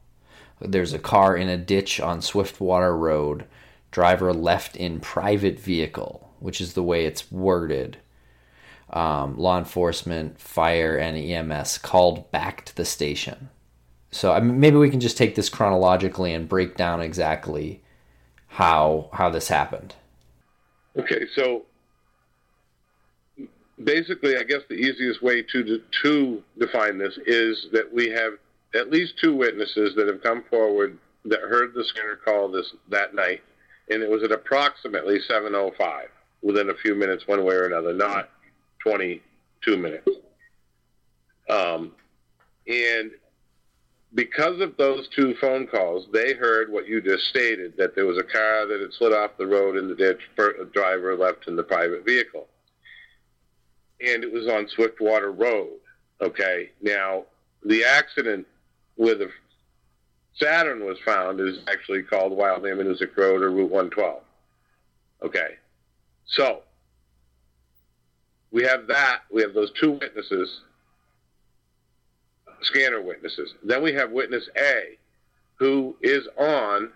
[0.61, 3.45] There's a car in a ditch on Swiftwater Road.
[3.91, 7.97] Driver left in private vehicle, which is the way it's worded
[8.91, 13.49] um, law enforcement, fire, and EMS called back to the station.
[14.11, 17.81] So I mean, maybe we can just take this chronologically and break down exactly
[18.47, 19.95] how how this happened.
[20.97, 21.65] Okay, so
[23.83, 28.33] basically, I guess the easiest way to to define this is that we have
[28.73, 33.13] at least two witnesses that have come forward that heard the scanner call this that
[33.13, 33.41] night,
[33.89, 36.07] and it was at approximately 7:05,
[36.41, 38.29] within a few minutes, one way or another, not
[38.83, 40.09] 22 minutes.
[41.49, 41.93] Um,
[42.67, 43.11] and
[44.13, 48.17] because of those two phone calls, they heard what you just stated that there was
[48.17, 50.19] a car that had slid off the road in the ditch,
[50.73, 52.47] driver left in the private vehicle.
[54.01, 55.79] And it was on Swiftwater Road.
[56.21, 56.71] Okay.
[56.81, 57.25] Now,
[57.63, 58.47] the accident
[58.95, 59.29] where the
[60.35, 64.21] Saturn was found is actually called Wild Ammonoosuc Road or Route 112.
[65.23, 65.57] Okay.
[66.29, 66.61] So,
[68.51, 69.21] we have that.
[69.31, 70.61] We have those two witnesses,
[72.61, 73.53] scanner witnesses.
[73.63, 74.97] Then we have witness A,
[75.55, 76.91] who is on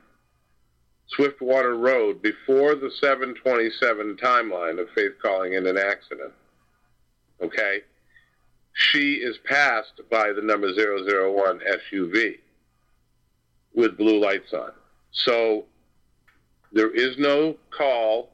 [1.07, 6.31] Swiftwater Road before the 727 timeline of Faith calling in an accident.
[7.41, 7.81] Okay?
[8.73, 12.39] She is passed by the number 001 SUV
[13.75, 14.71] with blue lights on.
[15.11, 15.65] So
[16.71, 18.32] there is no call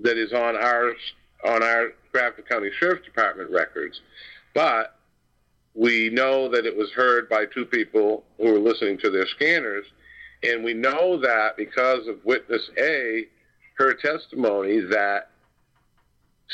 [0.00, 0.92] that is on our
[1.44, 4.00] on our Grafton County Sheriff's Department records,
[4.54, 4.96] but
[5.74, 9.86] we know that it was heard by two people who were listening to their scanners,
[10.42, 13.26] and we know that because of witness A,
[13.74, 15.30] her testimony that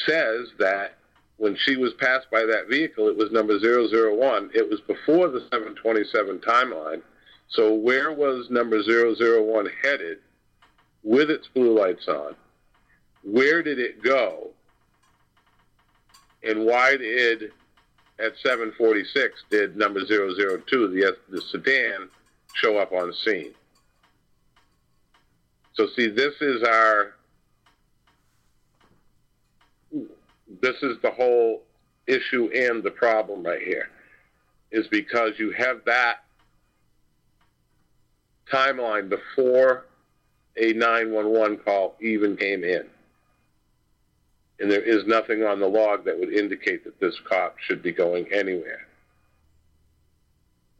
[0.06, 0.96] says that
[1.36, 4.50] when she was passed by that vehicle, it was number 001.
[4.54, 7.02] It was before the 727 timeline.
[7.48, 10.18] So where was number 001 headed
[11.02, 12.34] with its blue lights on?
[13.24, 14.54] Where did it go?
[16.44, 17.52] and why did
[18.18, 22.08] at 746 did number 002 the the sedan
[22.54, 23.52] show up on scene
[25.72, 27.14] so see this is our
[30.60, 31.62] this is the whole
[32.06, 33.88] issue and the problem right here
[34.70, 36.18] is because you have that
[38.52, 39.86] timeline before
[40.56, 42.86] a 911 call even came in
[44.60, 47.92] and there is nothing on the log that would indicate that this cop should be
[47.92, 48.86] going anywhere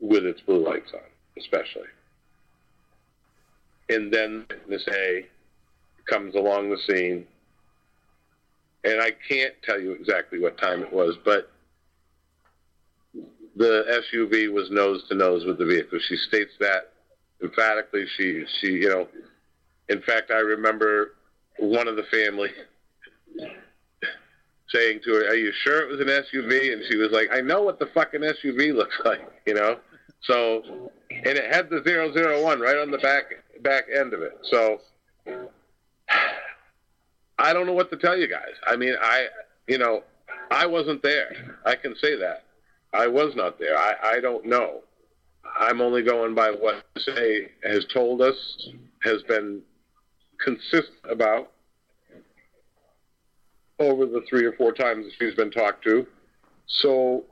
[0.01, 1.01] with its blue lights on,
[1.39, 1.89] especially.
[3.89, 5.27] And then witness A
[6.09, 7.27] comes along the scene,
[8.85, 11.51] and I can't tell you exactly what time it was, but
[13.57, 15.99] the SUV was nose to nose with the vehicle.
[16.09, 16.93] She states that
[17.43, 18.05] emphatically.
[18.17, 19.09] She, she, you know,
[19.89, 21.15] in fact, I remember
[21.59, 22.51] one of the family
[24.75, 27.41] saying to her, "Are you sure it was an SUV?" And she was like, "I
[27.41, 29.79] know what the fucking SUV looks like," you know.
[30.23, 33.25] So, and it had the 001 right on the back
[33.63, 34.39] back end of it.
[34.51, 34.81] So,
[37.39, 38.55] I don't know what to tell you guys.
[38.67, 39.27] I mean, I,
[39.67, 40.03] you know,
[40.51, 41.59] I wasn't there.
[41.65, 42.45] I can say that.
[42.93, 43.77] I was not there.
[43.77, 44.83] I, I don't know.
[45.59, 48.69] I'm only going by what say has told us,
[49.03, 49.63] has been
[50.43, 51.51] consistent about,
[53.79, 56.07] over the three or four times she's been talked to.
[56.67, 57.25] So,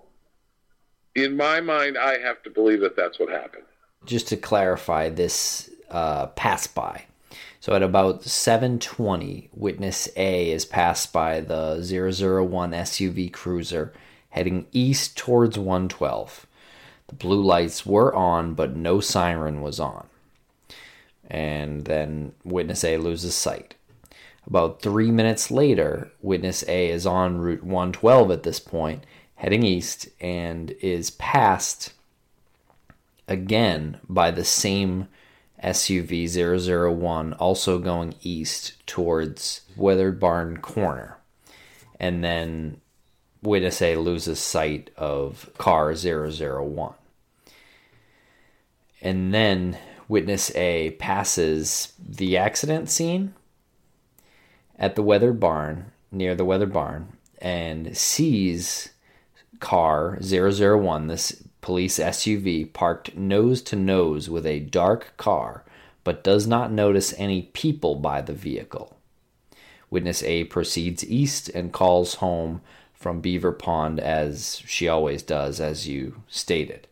[1.14, 3.64] in my mind, I have to believe that that's what happened.
[4.05, 7.05] Just to clarify, this uh, pass by.
[7.61, 13.93] So at about 7:20, witness A is passed by the 001 SUV cruiser
[14.30, 16.47] heading east towards 112.
[17.07, 20.09] The blue lights were on, but no siren was on.
[21.30, 23.74] And then witness A loses sight.
[24.47, 29.05] About three minutes later, witness A is on Route 112 at this point,
[29.36, 31.93] heading east, and is passed
[33.28, 35.09] again by the same
[35.62, 41.18] SUV 001, also going east towards Weathered Barn Corner.
[42.01, 42.80] And then
[43.43, 46.95] witness A loses sight of car 001.
[49.01, 49.78] And then
[50.09, 53.34] witness A passes the accident scene
[54.82, 58.90] at the weather barn, near the weather barn, and sees
[59.60, 65.64] car 001, this police SUV parked nose to nose with a dark car,
[66.02, 68.98] but does not notice any people by the vehicle.
[69.88, 72.60] Witness A proceeds east and calls home
[72.92, 76.88] from Beaver Pond as she always does, as you stated.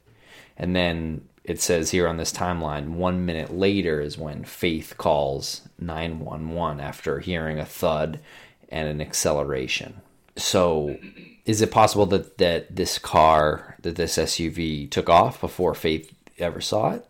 [0.56, 5.62] And then it says here on this timeline, one minute later is when Faith calls
[5.78, 8.20] 911 after hearing a thud
[8.68, 10.00] and an acceleration.
[10.36, 10.96] So,
[11.44, 16.60] is it possible that, that this car, that this SUV took off before Faith ever
[16.60, 17.06] saw it?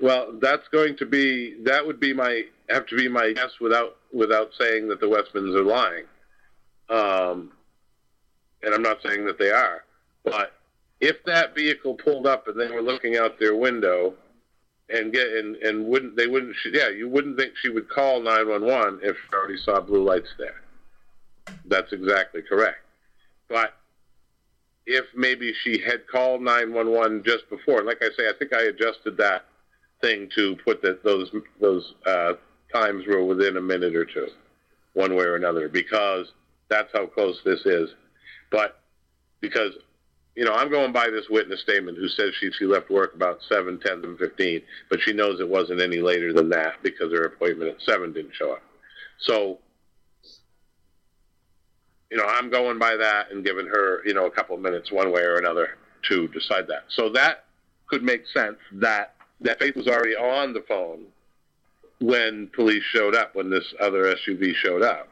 [0.00, 3.96] Well, that's going to be that would be my have to be my guess without
[4.12, 6.04] without saying that the Westmans are lying.
[6.88, 7.52] Um,
[8.62, 9.84] and I'm not saying that they are,
[10.24, 10.54] but
[11.00, 14.14] if that vehicle pulled up and they were looking out their window
[14.88, 19.00] and get and, and wouldn't they wouldn't yeah you wouldn't think she would call 911
[19.02, 20.62] if she already saw blue lights there.
[21.66, 22.78] That's exactly correct.
[23.48, 23.74] But
[24.86, 29.16] if maybe she had called 911 just before, like I say, I think I adjusted
[29.18, 29.44] that
[30.00, 31.30] thing to put that those
[31.60, 32.34] those uh,
[32.72, 34.28] times were within a minute or two,
[34.94, 36.32] one way or another, because
[36.68, 37.90] that's how close this is.
[38.50, 38.80] But
[39.40, 39.72] because
[40.36, 43.40] you know, I'm going by this witness statement who says she she left work about
[43.48, 47.24] seven, ten, and fifteen, but she knows it wasn't any later than that because her
[47.24, 48.62] appointment at seven didn't show up.
[49.20, 49.58] So,
[52.10, 54.90] you know, I'm going by that and giving her, you know, a couple of minutes
[54.90, 55.76] one way or another
[56.08, 56.84] to decide that.
[56.88, 57.44] So that
[57.88, 61.06] could make sense that that Faith was already on the phone
[62.00, 65.08] when police showed up, when this other SUV showed up.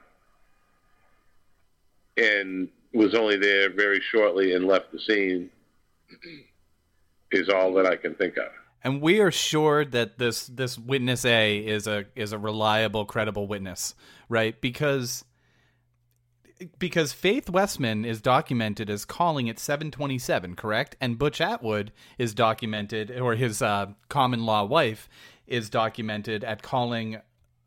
[2.16, 5.50] And was only there very shortly and left the scene
[7.32, 8.48] is all that I can think of.
[8.82, 13.46] And we are sure that this this witness A is a is a reliable, credible
[13.46, 13.94] witness,
[14.28, 14.58] right?
[14.60, 15.24] Because
[16.78, 20.96] because Faith Westman is documented as calling at 727, correct?
[21.00, 25.08] And Butch Atwood is documented, or his uh, common law wife
[25.46, 27.20] is documented at calling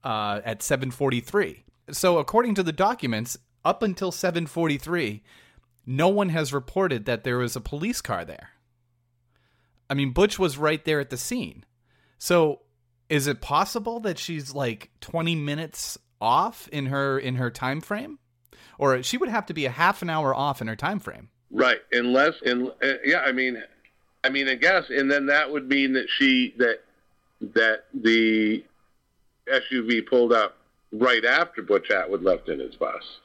[0.03, 1.63] uh, at 743.
[1.91, 5.23] So according to the documents, up until 743,
[5.85, 8.49] no one has reported that there was a police car there.
[9.89, 11.65] I mean, Butch was right there at the scene.
[12.17, 12.61] So,
[13.09, 18.19] is it possible that she's like 20 minutes off in her in her time frame?
[18.77, 21.29] Or she would have to be a half an hour off in her time frame.
[21.51, 23.61] Right, unless uh, yeah, I mean
[24.23, 26.79] I mean, I guess and then that would mean that she that
[27.53, 28.63] that the
[29.47, 30.57] SUV pulled up
[30.91, 33.19] right after Butch Atwood left in his bus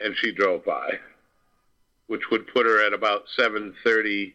[0.00, 0.98] and she drove by,
[2.06, 4.34] which would put her at about seven thirty-five.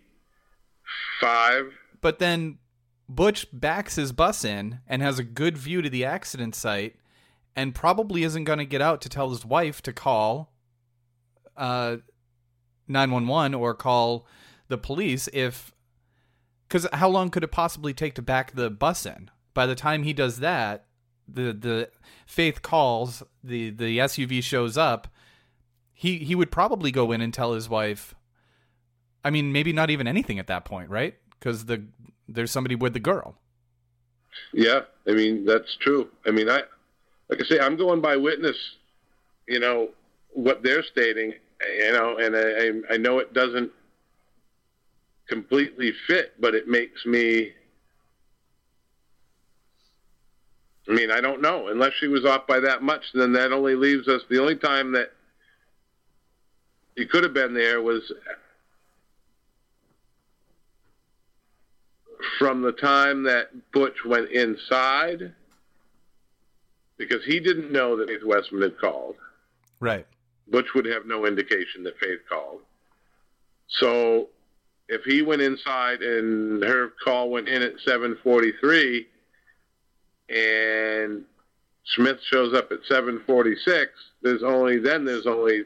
[2.02, 2.58] But then
[3.08, 6.96] Butch backs his bus in and has a good view to the accident site,
[7.56, 10.52] and probably isn't going to get out to tell his wife to call
[11.56, 11.98] uh,
[12.88, 14.26] nine one one or call
[14.68, 15.72] the police if.
[16.68, 19.30] Because how long could it possibly take to back the bus in?
[19.54, 20.88] By the time he does that,
[21.28, 21.90] the the
[22.26, 25.08] Faith calls, the the SUV shows up,
[25.94, 28.16] he he would probably go in and tell his wife.
[29.24, 31.16] I mean, maybe not even anything at that point, right?
[31.40, 31.84] Because the
[32.28, 33.36] there's somebody with the girl.
[34.52, 36.10] Yeah, I mean that's true.
[36.26, 36.64] I mean, I
[37.30, 38.58] like I say, I'm going by witness.
[39.48, 39.90] You know
[40.32, 41.34] what they're stating.
[41.78, 43.72] You know, and I I know it doesn't
[45.28, 47.52] completely fit, but it makes me.
[50.90, 51.70] I mean, I don't know.
[51.70, 54.92] Unless she was off by that much, then that only leaves us the only time
[54.94, 55.14] that
[56.96, 58.12] he could have been there was
[62.40, 65.34] from the time that Butch went inside,
[66.98, 69.16] because he didn't know that Faith Westman had called.
[69.80, 70.06] Right.
[70.48, 72.62] Butch would have no indication that Faith called.
[73.68, 74.30] So
[74.88, 79.08] if he went inside and her call went in at 7:43
[80.30, 81.26] and
[81.86, 83.88] Smith shows up at 7:46,
[84.22, 85.64] there's only then there's only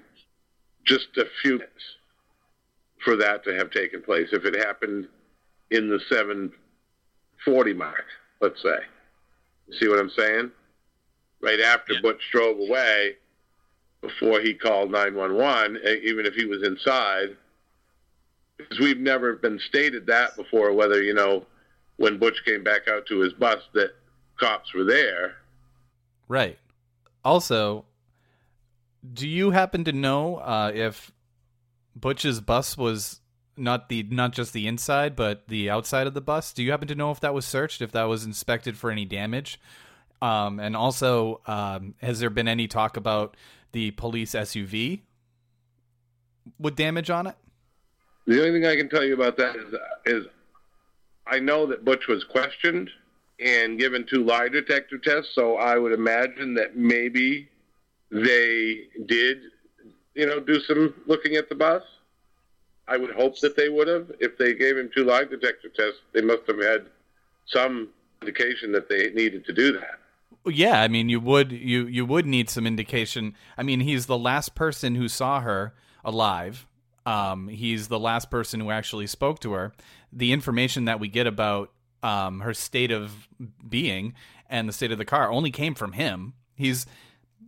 [0.87, 1.95] just a few minutes
[3.03, 4.29] for that to have taken place.
[4.31, 5.07] If it happened
[5.71, 8.05] in the 740 mark,
[8.41, 8.77] let's say.
[9.67, 10.51] You see what I'm saying?
[11.41, 12.01] Right after yeah.
[12.01, 13.17] Butch drove away,
[14.01, 17.35] before he called 911, even if he was inside,
[18.57, 21.45] because we've never been stated that before, whether, you know,
[21.97, 23.91] when Butch came back out to his bus that
[24.39, 25.37] cops were there.
[26.27, 26.57] Right.
[27.25, 27.85] Also,
[29.13, 31.11] do you happen to know uh, if
[31.95, 33.21] Butch's bus was
[33.59, 36.53] not the not just the inside but the outside of the bus?
[36.53, 39.05] Do you happen to know if that was searched, if that was inspected for any
[39.05, 39.59] damage?
[40.21, 43.37] Um, and also, um, has there been any talk about
[43.71, 45.01] the police SUV
[46.59, 47.35] with damage on it?
[48.25, 49.73] The only thing I can tell you about that is,
[50.05, 50.25] is
[51.27, 52.89] I know that Butch was questioned
[53.39, 57.47] and given two lie detector tests, so I would imagine that maybe
[58.11, 59.39] they did,
[60.15, 61.83] you know, do some looking at the bus.
[62.87, 64.11] I would hope that they would have.
[64.19, 66.85] If they gave him two lie detector tests, they must have had
[67.45, 67.89] some
[68.21, 69.99] indication that they needed to do that.
[70.45, 73.35] Yeah, I mean, you would you you would need some indication.
[73.57, 75.73] I mean, he's the last person who saw her
[76.05, 76.65] alive.
[77.05, 79.73] Um, he's the last person who actually spoke to her.
[80.11, 81.71] The information that we get about
[82.03, 83.27] um, her state of
[83.67, 84.13] being
[84.49, 86.33] and the state of the car only came from him.
[86.55, 86.85] He's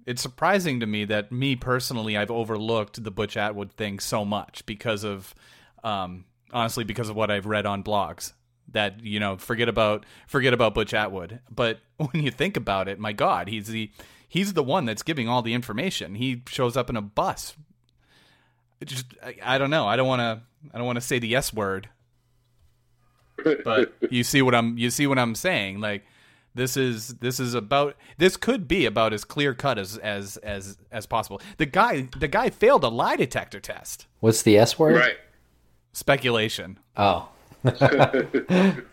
[0.09, 4.65] it's surprising to me that me personally I've overlooked the Butch Atwood thing so much
[4.65, 5.35] because of
[5.83, 8.33] um, honestly because of what I've read on blogs
[8.71, 11.41] that you know forget about forget about Butch Atwood.
[11.51, 13.91] But when you think about it my god he's the
[14.27, 16.15] he's the one that's giving all the information.
[16.15, 17.55] He shows up in a bus.
[18.81, 19.87] It just I, I don't know.
[19.87, 20.41] I don't want to
[20.73, 21.87] I don't want to say the S word
[23.63, 25.79] but you see what I'm you see what I'm saying?
[25.79, 26.03] Like
[26.55, 30.77] this is this is about this could be about as clear cut as as as
[30.91, 34.95] as possible the guy the guy failed a lie detector test What's the S word?
[34.95, 35.17] Right.
[35.93, 37.29] speculation Oh,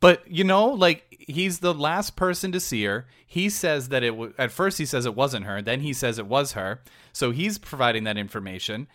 [0.00, 3.06] But you know, like he's the last person to see her.
[3.26, 6.18] He says that it w- at first he says it wasn't her, then he says
[6.18, 6.80] it was her.
[7.12, 8.88] So he's providing that information.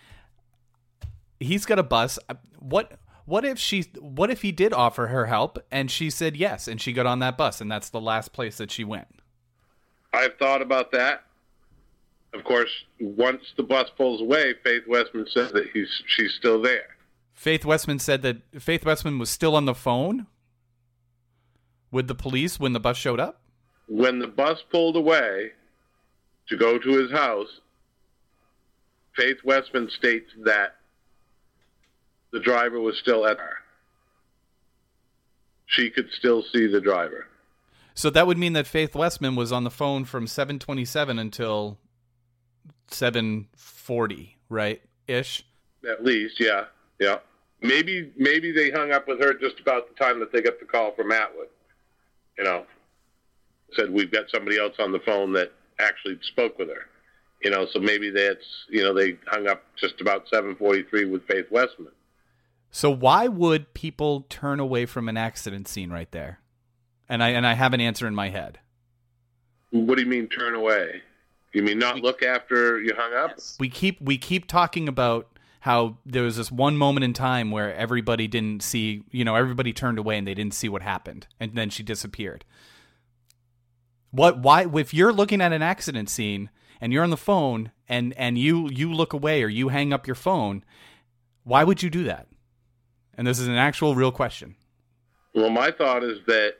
[1.39, 2.17] He's got a bus.
[2.59, 2.93] What
[3.25, 6.79] what if she what if he did offer her help and she said yes and
[6.79, 9.07] she got on that bus and that's the last place that she went.
[10.13, 11.23] I've thought about that.
[12.33, 12.69] Of course,
[12.99, 16.95] once the bus pulls away, Faith Westman says that he's she's still there.
[17.33, 20.27] Faith Westman said that Faith Westman was still on the phone
[21.91, 23.41] with the police when the bus showed up.
[23.87, 25.51] When the bus pulled away
[26.49, 27.61] to go to his house,
[29.15, 30.75] Faith Westman states that
[32.31, 33.57] the driver was still at her.
[35.67, 37.27] She could still see the driver.
[37.93, 41.77] So that would mean that Faith Westman was on the phone from 727 until
[42.89, 44.81] 740, right?
[45.07, 45.45] Ish.
[45.89, 46.65] At least, yeah,
[46.99, 47.19] yeah.
[47.61, 50.65] Maybe maybe they hung up with her just about the time that they got the
[50.65, 51.47] call from Atwood.
[52.37, 52.65] You know,
[53.73, 56.87] said we've got somebody else on the phone that actually spoke with her.
[57.43, 61.45] You know, so maybe that's you know they hung up just about 7:43 with Faith
[61.49, 61.91] Westman.
[62.71, 66.39] So why would people turn away from an accident scene right there?
[67.07, 68.59] And I and I have an answer in my head.
[69.69, 71.01] What do you mean turn away?
[71.53, 73.39] You mean not look after you hung up?
[73.59, 77.73] We keep we keep talking about how there was this one moment in time where
[77.73, 81.55] everybody didn't see, you know, everybody turned away and they didn't see what happened, and
[81.55, 82.45] then she disappeared.
[84.11, 84.39] What?
[84.39, 84.67] Why?
[84.67, 86.49] If you're looking at an accident scene
[86.79, 90.05] and you're on the phone and and you you look away or you hang up
[90.07, 90.63] your phone,
[91.43, 92.27] why would you do that?
[93.17, 94.55] And this is an actual real question.
[95.33, 96.55] Well, my thought is that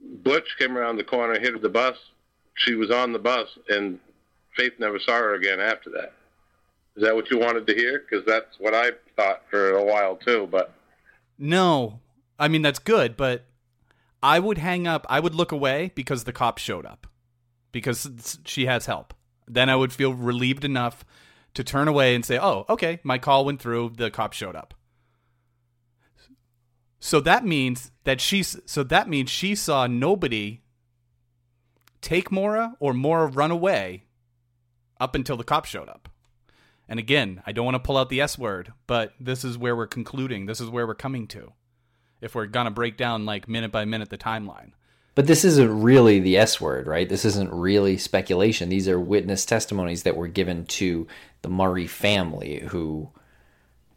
[0.00, 1.96] Butch came around the corner, hit the bus.
[2.54, 3.98] She was on the bus, and
[4.56, 6.12] Faith never saw her again after that.
[6.96, 8.00] Is that what you wanted to hear?
[8.00, 10.48] Because that's what I thought for a while too.
[10.50, 10.72] But
[11.38, 12.00] No,
[12.38, 13.44] I mean that's good, but
[14.22, 15.06] I would hang up.
[15.10, 17.06] I would look away because the cop showed up
[17.70, 19.12] because she has help.
[19.46, 21.04] Then I would feel relieved enough
[21.52, 23.92] to turn away and say, "Oh, okay, my call went through.
[23.96, 24.72] The cop showed up."
[26.98, 30.62] So that means that she's so that means she saw nobody
[32.00, 34.04] take Maura or Maura run away
[34.98, 36.08] up until the cop showed up.
[36.88, 39.74] And again, I don't want to pull out the S word, but this is where
[39.74, 40.46] we're concluding.
[40.46, 41.52] This is where we're coming to.
[42.20, 44.72] If we're going to break down like minute by minute the timeline.
[45.14, 47.08] But this isn't really the S word, right?
[47.08, 48.68] This isn't really speculation.
[48.68, 51.06] These are witness testimonies that were given to
[51.42, 53.10] the Murray family who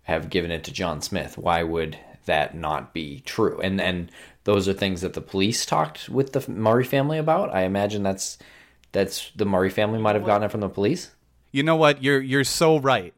[0.03, 1.37] have given it to John Smith.
[1.37, 1.97] Why would
[2.29, 3.59] that not be true?
[3.61, 4.09] And and
[4.45, 7.53] those are things that the police talked with the Murray family about.
[7.53, 8.37] I imagine that's
[8.91, 11.11] that's the Murray family might have gotten it from the police.
[11.51, 12.01] You know what?
[12.01, 13.13] You're you're so right.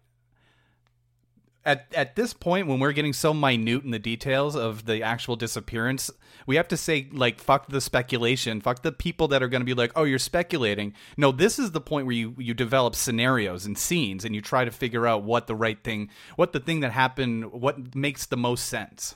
[1.63, 5.35] At at this point when we're getting so minute in the details of the actual
[5.35, 6.09] disappearance,
[6.47, 9.65] we have to say like fuck the speculation, fuck the people that are going to
[9.65, 13.65] be like, "Oh, you're speculating." No, this is the point where you you develop scenarios
[13.65, 16.79] and scenes and you try to figure out what the right thing, what the thing
[16.79, 19.15] that happened, what makes the most sense.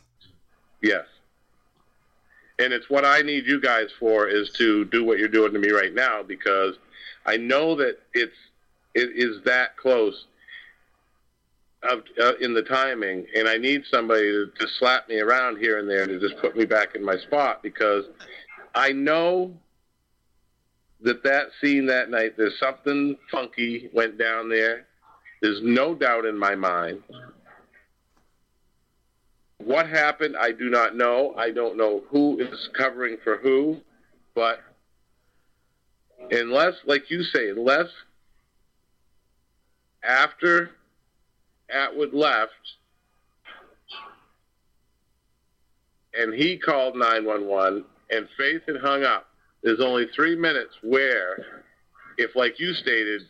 [0.81, 1.05] yes,
[2.59, 5.59] and it's what I need you guys for is to do what you're doing to
[5.59, 6.75] me right now because
[7.25, 8.35] I know that it's
[8.93, 10.25] it is that close
[11.85, 15.79] of, uh, in the timing, and I need somebody to, to slap me around here
[15.79, 18.05] and there to just put me back in my spot because
[18.73, 19.53] I know
[21.01, 24.87] that that scene that night, there's something funky went down there.
[25.41, 27.03] There's no doubt in my mind
[29.57, 31.33] What happened, I do not know.
[31.37, 33.77] I don't know who is covering for who,
[34.35, 34.59] but
[36.29, 37.87] unless, like you say, unless
[40.03, 40.71] after
[41.69, 42.51] Atwood left
[46.13, 49.27] and he called 911 and Faith had hung up,
[49.63, 51.63] there's only three minutes where,
[52.17, 53.23] if like you stated,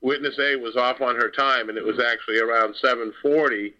[0.00, 3.74] witness A was off on her time and it was actually around 740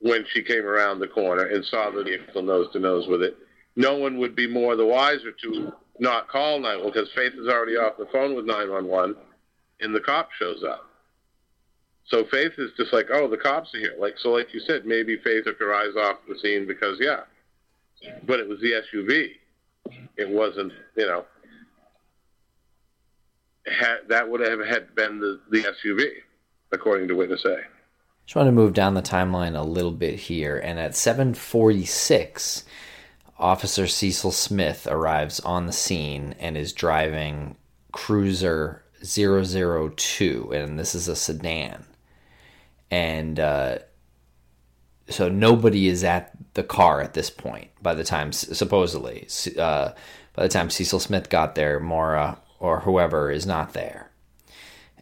[0.00, 3.36] when she came around the corner and saw the vehicle nose to nose with it,
[3.76, 7.76] no one would be more the wiser to not call 911 because Faith is already
[7.76, 9.16] off the phone with 911
[9.80, 10.84] and the cop shows up.
[12.06, 13.94] So Faith is just like, oh, the cops are here.
[13.98, 17.20] Like so, like you said, maybe Faith took her eyes off the scene because yeah,
[18.26, 19.30] but it was the SUV.
[20.16, 21.24] It wasn't, you know,
[23.66, 26.06] had, that would have had been the, the SUV,
[26.72, 27.56] according to witness A.
[28.26, 32.64] Just want to move down the timeline a little bit here, and at 7:46,
[33.38, 37.56] Officer Cecil Smith arrives on the scene and is driving
[37.92, 41.84] Cruiser 002, and this is a sedan.
[42.90, 43.78] And uh,
[45.08, 49.28] so nobody is at the car at this point by the time, supposedly,
[49.58, 49.92] uh,
[50.34, 54.10] by the time Cecil Smith got there, Maura or whoever is not there.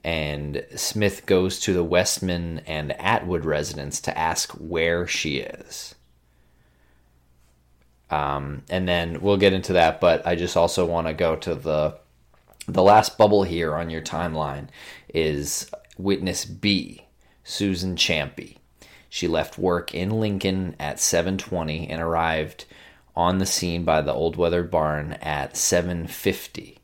[0.05, 5.95] And Smith goes to the Westman and Atwood residence to ask where she is.
[8.11, 11.55] Um, and then we'll get into that, but I just also want to go to
[11.55, 11.99] the
[12.68, 14.68] the last bubble here on your timeline
[15.12, 15.68] is
[15.99, 17.07] witness B,
[17.45, 18.57] Susan Champy.
[19.09, 22.64] She left work in Lincoln at 7:20 and arrived
[23.14, 26.78] on the scene by the old weathered barn at 7:50,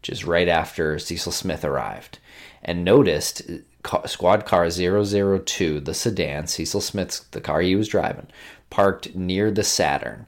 [0.00, 2.18] which is right after Cecil Smith arrived,
[2.62, 8.26] and noticed uh, squad car 002, the sedan, Cecil Smith's the car he was driving,
[8.70, 10.26] parked near the Saturn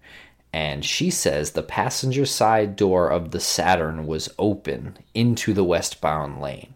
[0.53, 6.41] and she says the passenger side door of the Saturn was open into the westbound
[6.41, 6.75] lane.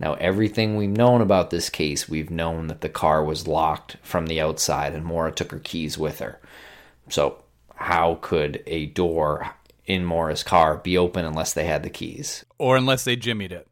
[0.00, 4.26] Now, everything we've known about this case, we've known that the car was locked from
[4.26, 6.40] the outside and Maura took her keys with her.
[7.08, 7.42] So,
[7.74, 9.54] how could a door
[9.86, 12.44] in Maura's car be open unless they had the keys?
[12.58, 13.66] Or unless they jimmied it.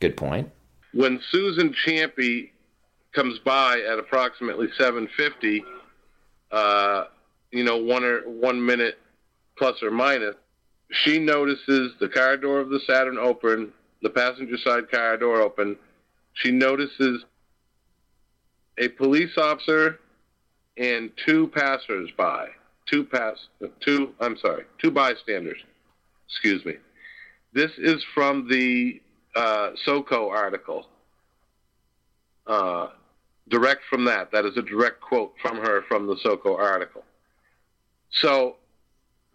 [0.00, 0.50] Good point.
[0.92, 2.50] When Susan Champy
[3.12, 5.64] comes by at approximately 750,
[6.50, 7.04] uh,
[7.50, 8.98] you know, one or one minute
[9.58, 10.36] plus or minus,
[10.90, 13.72] she notices the car door of the Saturn open,
[14.02, 15.76] the passenger side car door open.
[16.34, 17.24] She notices
[18.78, 19.98] a police officer
[20.76, 22.48] and two passers-by,
[22.86, 23.36] two pass,
[23.80, 24.14] two.
[24.20, 25.58] I'm sorry, two bystanders.
[26.28, 26.76] Excuse me.
[27.52, 29.00] This is from the
[29.34, 30.86] uh, SoCo article.
[32.46, 32.88] Uh,
[33.48, 34.30] direct from that.
[34.32, 37.04] That is a direct quote from her from the SoCo article.
[38.10, 38.56] So,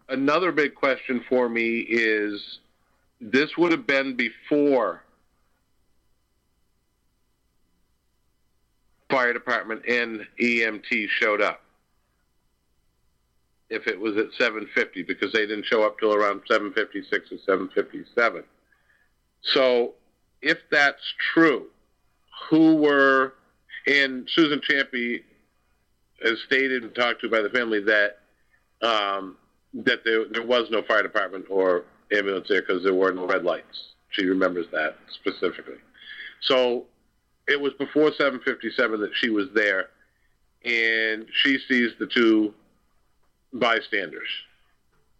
[0.08, 2.58] another big question for me is
[3.20, 5.02] this would have been before
[9.10, 11.62] fire department and EMT showed up.
[13.68, 18.44] If it was at 750, because they didn't show up till around 756 or 757.
[19.42, 19.94] So,
[20.40, 21.02] if that's
[21.34, 21.66] true,
[22.48, 23.34] who were,
[23.88, 25.22] and Susan Champy
[26.22, 28.18] has stated and talked to by the family that
[28.82, 29.36] um,
[29.74, 33.44] that there, there was no fire department or ambulance there because there were no red
[33.44, 33.94] lights.
[34.10, 35.78] She remembers that specifically.
[36.42, 36.86] So
[37.48, 39.88] it was before 757 that she was there,
[40.64, 42.54] and she sees the two
[43.52, 44.28] bystanders.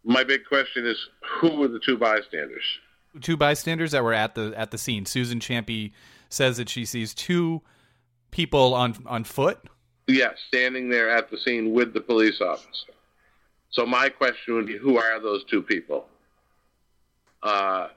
[0.04, 0.96] My big question is,
[1.40, 2.62] who were the two bystanders?
[3.20, 5.06] Two bystanders that were at the at the scene.
[5.06, 5.92] Susan Champy
[6.28, 7.62] says that she sees two
[8.30, 9.58] people on on foot.
[10.06, 12.92] Yes, standing there at the scene with the police officer.
[13.70, 16.06] So my question would be, who are those two people?
[17.46, 17.88] Uh,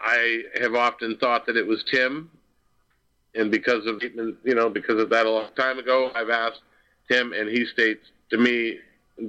[0.00, 2.30] I have often thought that it was Tim,
[3.34, 6.60] and because of you know because of that a long time ago, I've asked
[7.10, 8.80] Tim, and he states to me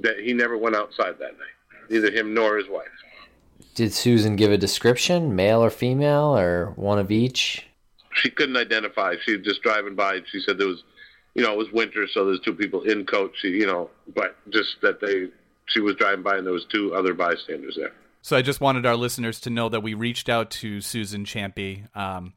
[0.02, 2.88] that he never went outside that night, neither him nor his wife.
[3.74, 7.66] Did Susan give a description, male or female, or one of each?
[8.16, 9.14] She couldn't identify.
[9.24, 10.20] She was just driving by.
[10.30, 10.82] She said there was,
[11.34, 13.38] you know, it was winter, so there's two people in coats.
[13.40, 15.28] She, you know, but just that they,
[15.66, 17.92] she was driving by and there was two other bystanders there.
[18.26, 21.86] So I just wanted our listeners to know that we reached out to Susan Champy
[21.96, 22.32] um,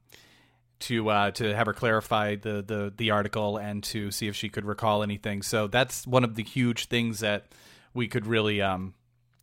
[0.82, 4.50] to uh, to have her clarify the, the the article and to see if she
[4.50, 5.42] could recall anything.
[5.42, 7.48] So that's one of the huge things that
[7.96, 8.94] we could really um,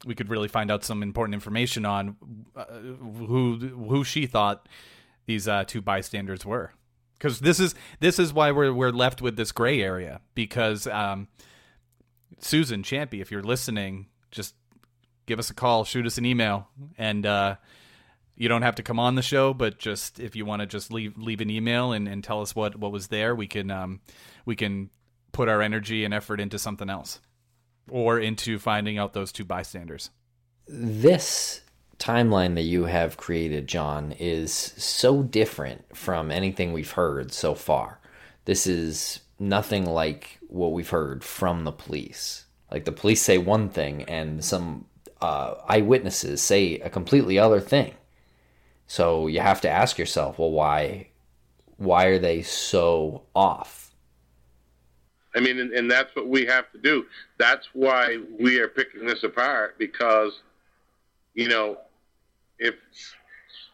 [0.05, 2.15] we could really find out some important information on
[2.55, 4.69] uh, who who she thought
[5.27, 6.71] these uh, two bystanders were.
[7.19, 11.27] because this is this is why we're we're left with this gray area because um,
[12.39, 14.55] Susan Champy, if you're listening, just
[15.27, 17.57] give us a call, shoot us an email, and uh,
[18.37, 20.93] you don't have to come on the show, but just if you want to just
[20.93, 24.01] leave leave an email and, and tell us what what was there, we can um,
[24.45, 24.91] we can
[25.33, 27.21] put our energy and effort into something else
[27.91, 30.11] or into finding out those two bystanders.
[30.67, 31.61] This
[31.99, 38.01] timeline that you have created, John, is so different from anything we've heard so far.
[38.45, 42.47] This is nothing like what we've heard from the police.
[42.71, 44.87] Like the police say one thing and some
[45.21, 47.95] uh, eyewitnesses say a completely other thing.
[48.87, 51.09] So you have to ask yourself, well, why,
[51.77, 53.95] why are they so off?
[55.35, 57.05] I mean, and, and that's what we have to do.
[57.39, 60.41] That's why we are picking this apart because,
[61.35, 61.79] you know,
[62.59, 62.75] if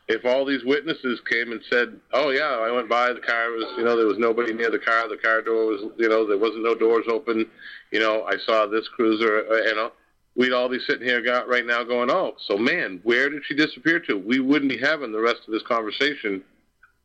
[0.09, 3.64] if all these witnesses came and said, "Oh yeah, I went by the car was
[3.76, 6.38] you know there was nobody near the car, the car door was you know there
[6.38, 7.47] wasn't no doors open,
[7.93, 9.93] you know I saw this cruiser, uh, you know,"
[10.35, 13.55] we'd all be sitting here got right now going, "Oh, so man, where did she
[13.55, 16.43] disappear to?" We wouldn't be having the rest of this conversation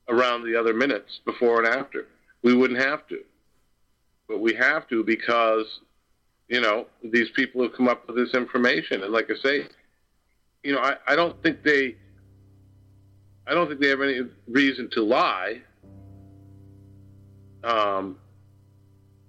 [0.09, 2.07] around the other minutes before and after.
[2.43, 3.23] We wouldn't have to,
[4.27, 5.65] but we have to because
[6.47, 9.67] you know these people have come up with this information, and like I say
[10.67, 11.95] you know, I, I don't think they,
[13.47, 15.61] I don't think they have any reason to lie.
[17.63, 18.17] Um,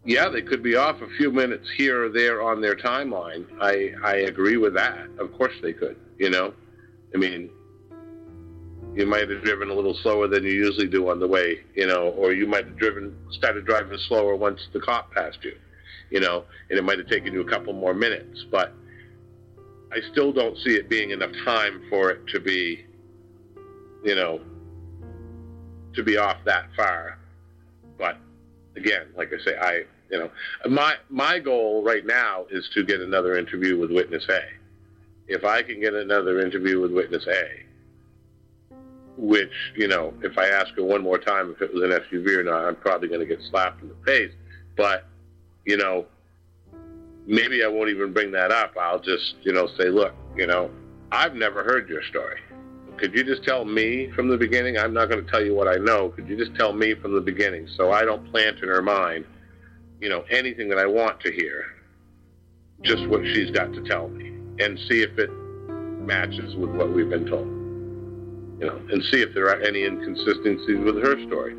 [0.09, 3.45] yeah, they could be off a few minutes here or there on their timeline.
[3.61, 5.07] I I agree with that.
[5.19, 5.97] Of course they could.
[6.17, 6.55] You know,
[7.15, 7.51] I mean,
[8.95, 11.61] you might have driven a little slower than you usually do on the way.
[11.75, 15.55] You know, or you might have driven started driving slower once the cop passed you.
[16.09, 18.73] You know, and it might have taken you a couple more minutes, but
[19.93, 22.87] I still don't see it being enough time for it to be,
[24.03, 24.41] you know,
[25.95, 27.19] to be off that far.
[27.99, 28.17] But
[28.75, 30.31] again, like I say, I, you know,
[30.69, 34.41] my my goal right now is to get another interview with witness A.
[35.27, 38.75] If I can get another interview with witness A,
[39.17, 42.39] which you know, if I ask her one more time if it was an SUV
[42.39, 44.33] or not, I'm probably going to get slapped in the face.
[44.77, 45.05] But
[45.65, 46.07] you know,
[47.29, 48.75] maybe I won't even bring that up.
[48.81, 50.71] I'll just, you know, say, look, you know,
[51.13, 52.41] I've never heard your story.
[52.97, 54.77] Could you just tell me from the beginning?
[54.77, 56.09] I'm not going to tell you what I know.
[56.09, 59.25] Could you just tell me from the beginning so I don't plant in her mind,
[60.01, 61.67] you know, anything that I want to hear,
[62.83, 64.29] just what she's got to tell me,
[64.63, 65.31] and see if it
[66.07, 67.47] matches with what we've been told,
[68.61, 71.55] you know, and see if there are any inconsistencies with her story.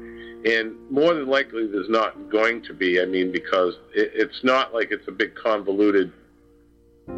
[0.46, 3.02] And more than likely, there's not going to be.
[3.02, 6.14] I mean, because it, it's not like it's a big convoluted,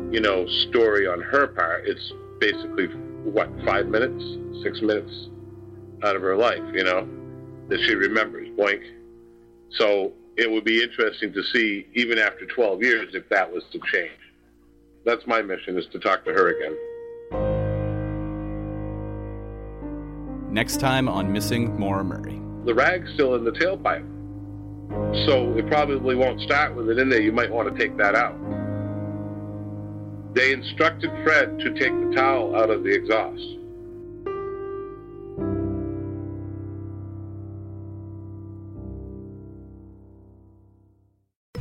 [0.09, 1.87] you know, story on her part.
[1.87, 2.87] It's basically
[3.23, 4.23] what five minutes,
[4.63, 5.29] six minutes
[6.03, 7.07] out of her life, you know,
[7.69, 8.47] that she remembers.
[8.57, 8.81] Boink.
[9.69, 13.79] So it would be interesting to see, even after 12 years, if that was to
[13.91, 14.11] change.
[15.05, 16.77] That's my mission: is to talk to her again.
[20.53, 24.07] Next time on Missing Maura Murray the rag's still in the tailpipe.
[25.25, 27.21] So it probably won't start with it in there.
[27.21, 28.35] You might want to take that out.
[30.33, 33.43] They instructed Fred to take the towel out of the exhaust.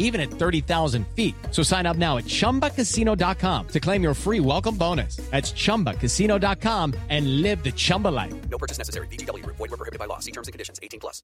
[0.00, 1.36] even at 30,000 feet.
[1.52, 5.16] So sign up now at chumbacasino.com to claim your free welcome bonus.
[5.30, 8.34] That's chumbacasino.com and live the Chumba life.
[8.50, 9.06] No purchase necessary.
[9.06, 10.18] VGW, void, were prohibited by law.
[10.18, 11.22] See terms and conditions 18 plus.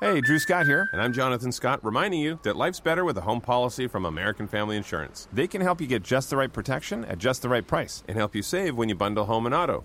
[0.00, 3.22] Hey, Drew Scott here, and I'm Jonathan Scott, reminding you that life's better with a
[3.22, 5.26] home policy from American Family Insurance.
[5.32, 8.16] They can help you get just the right protection at just the right price and
[8.16, 9.84] help you save when you bundle home and auto.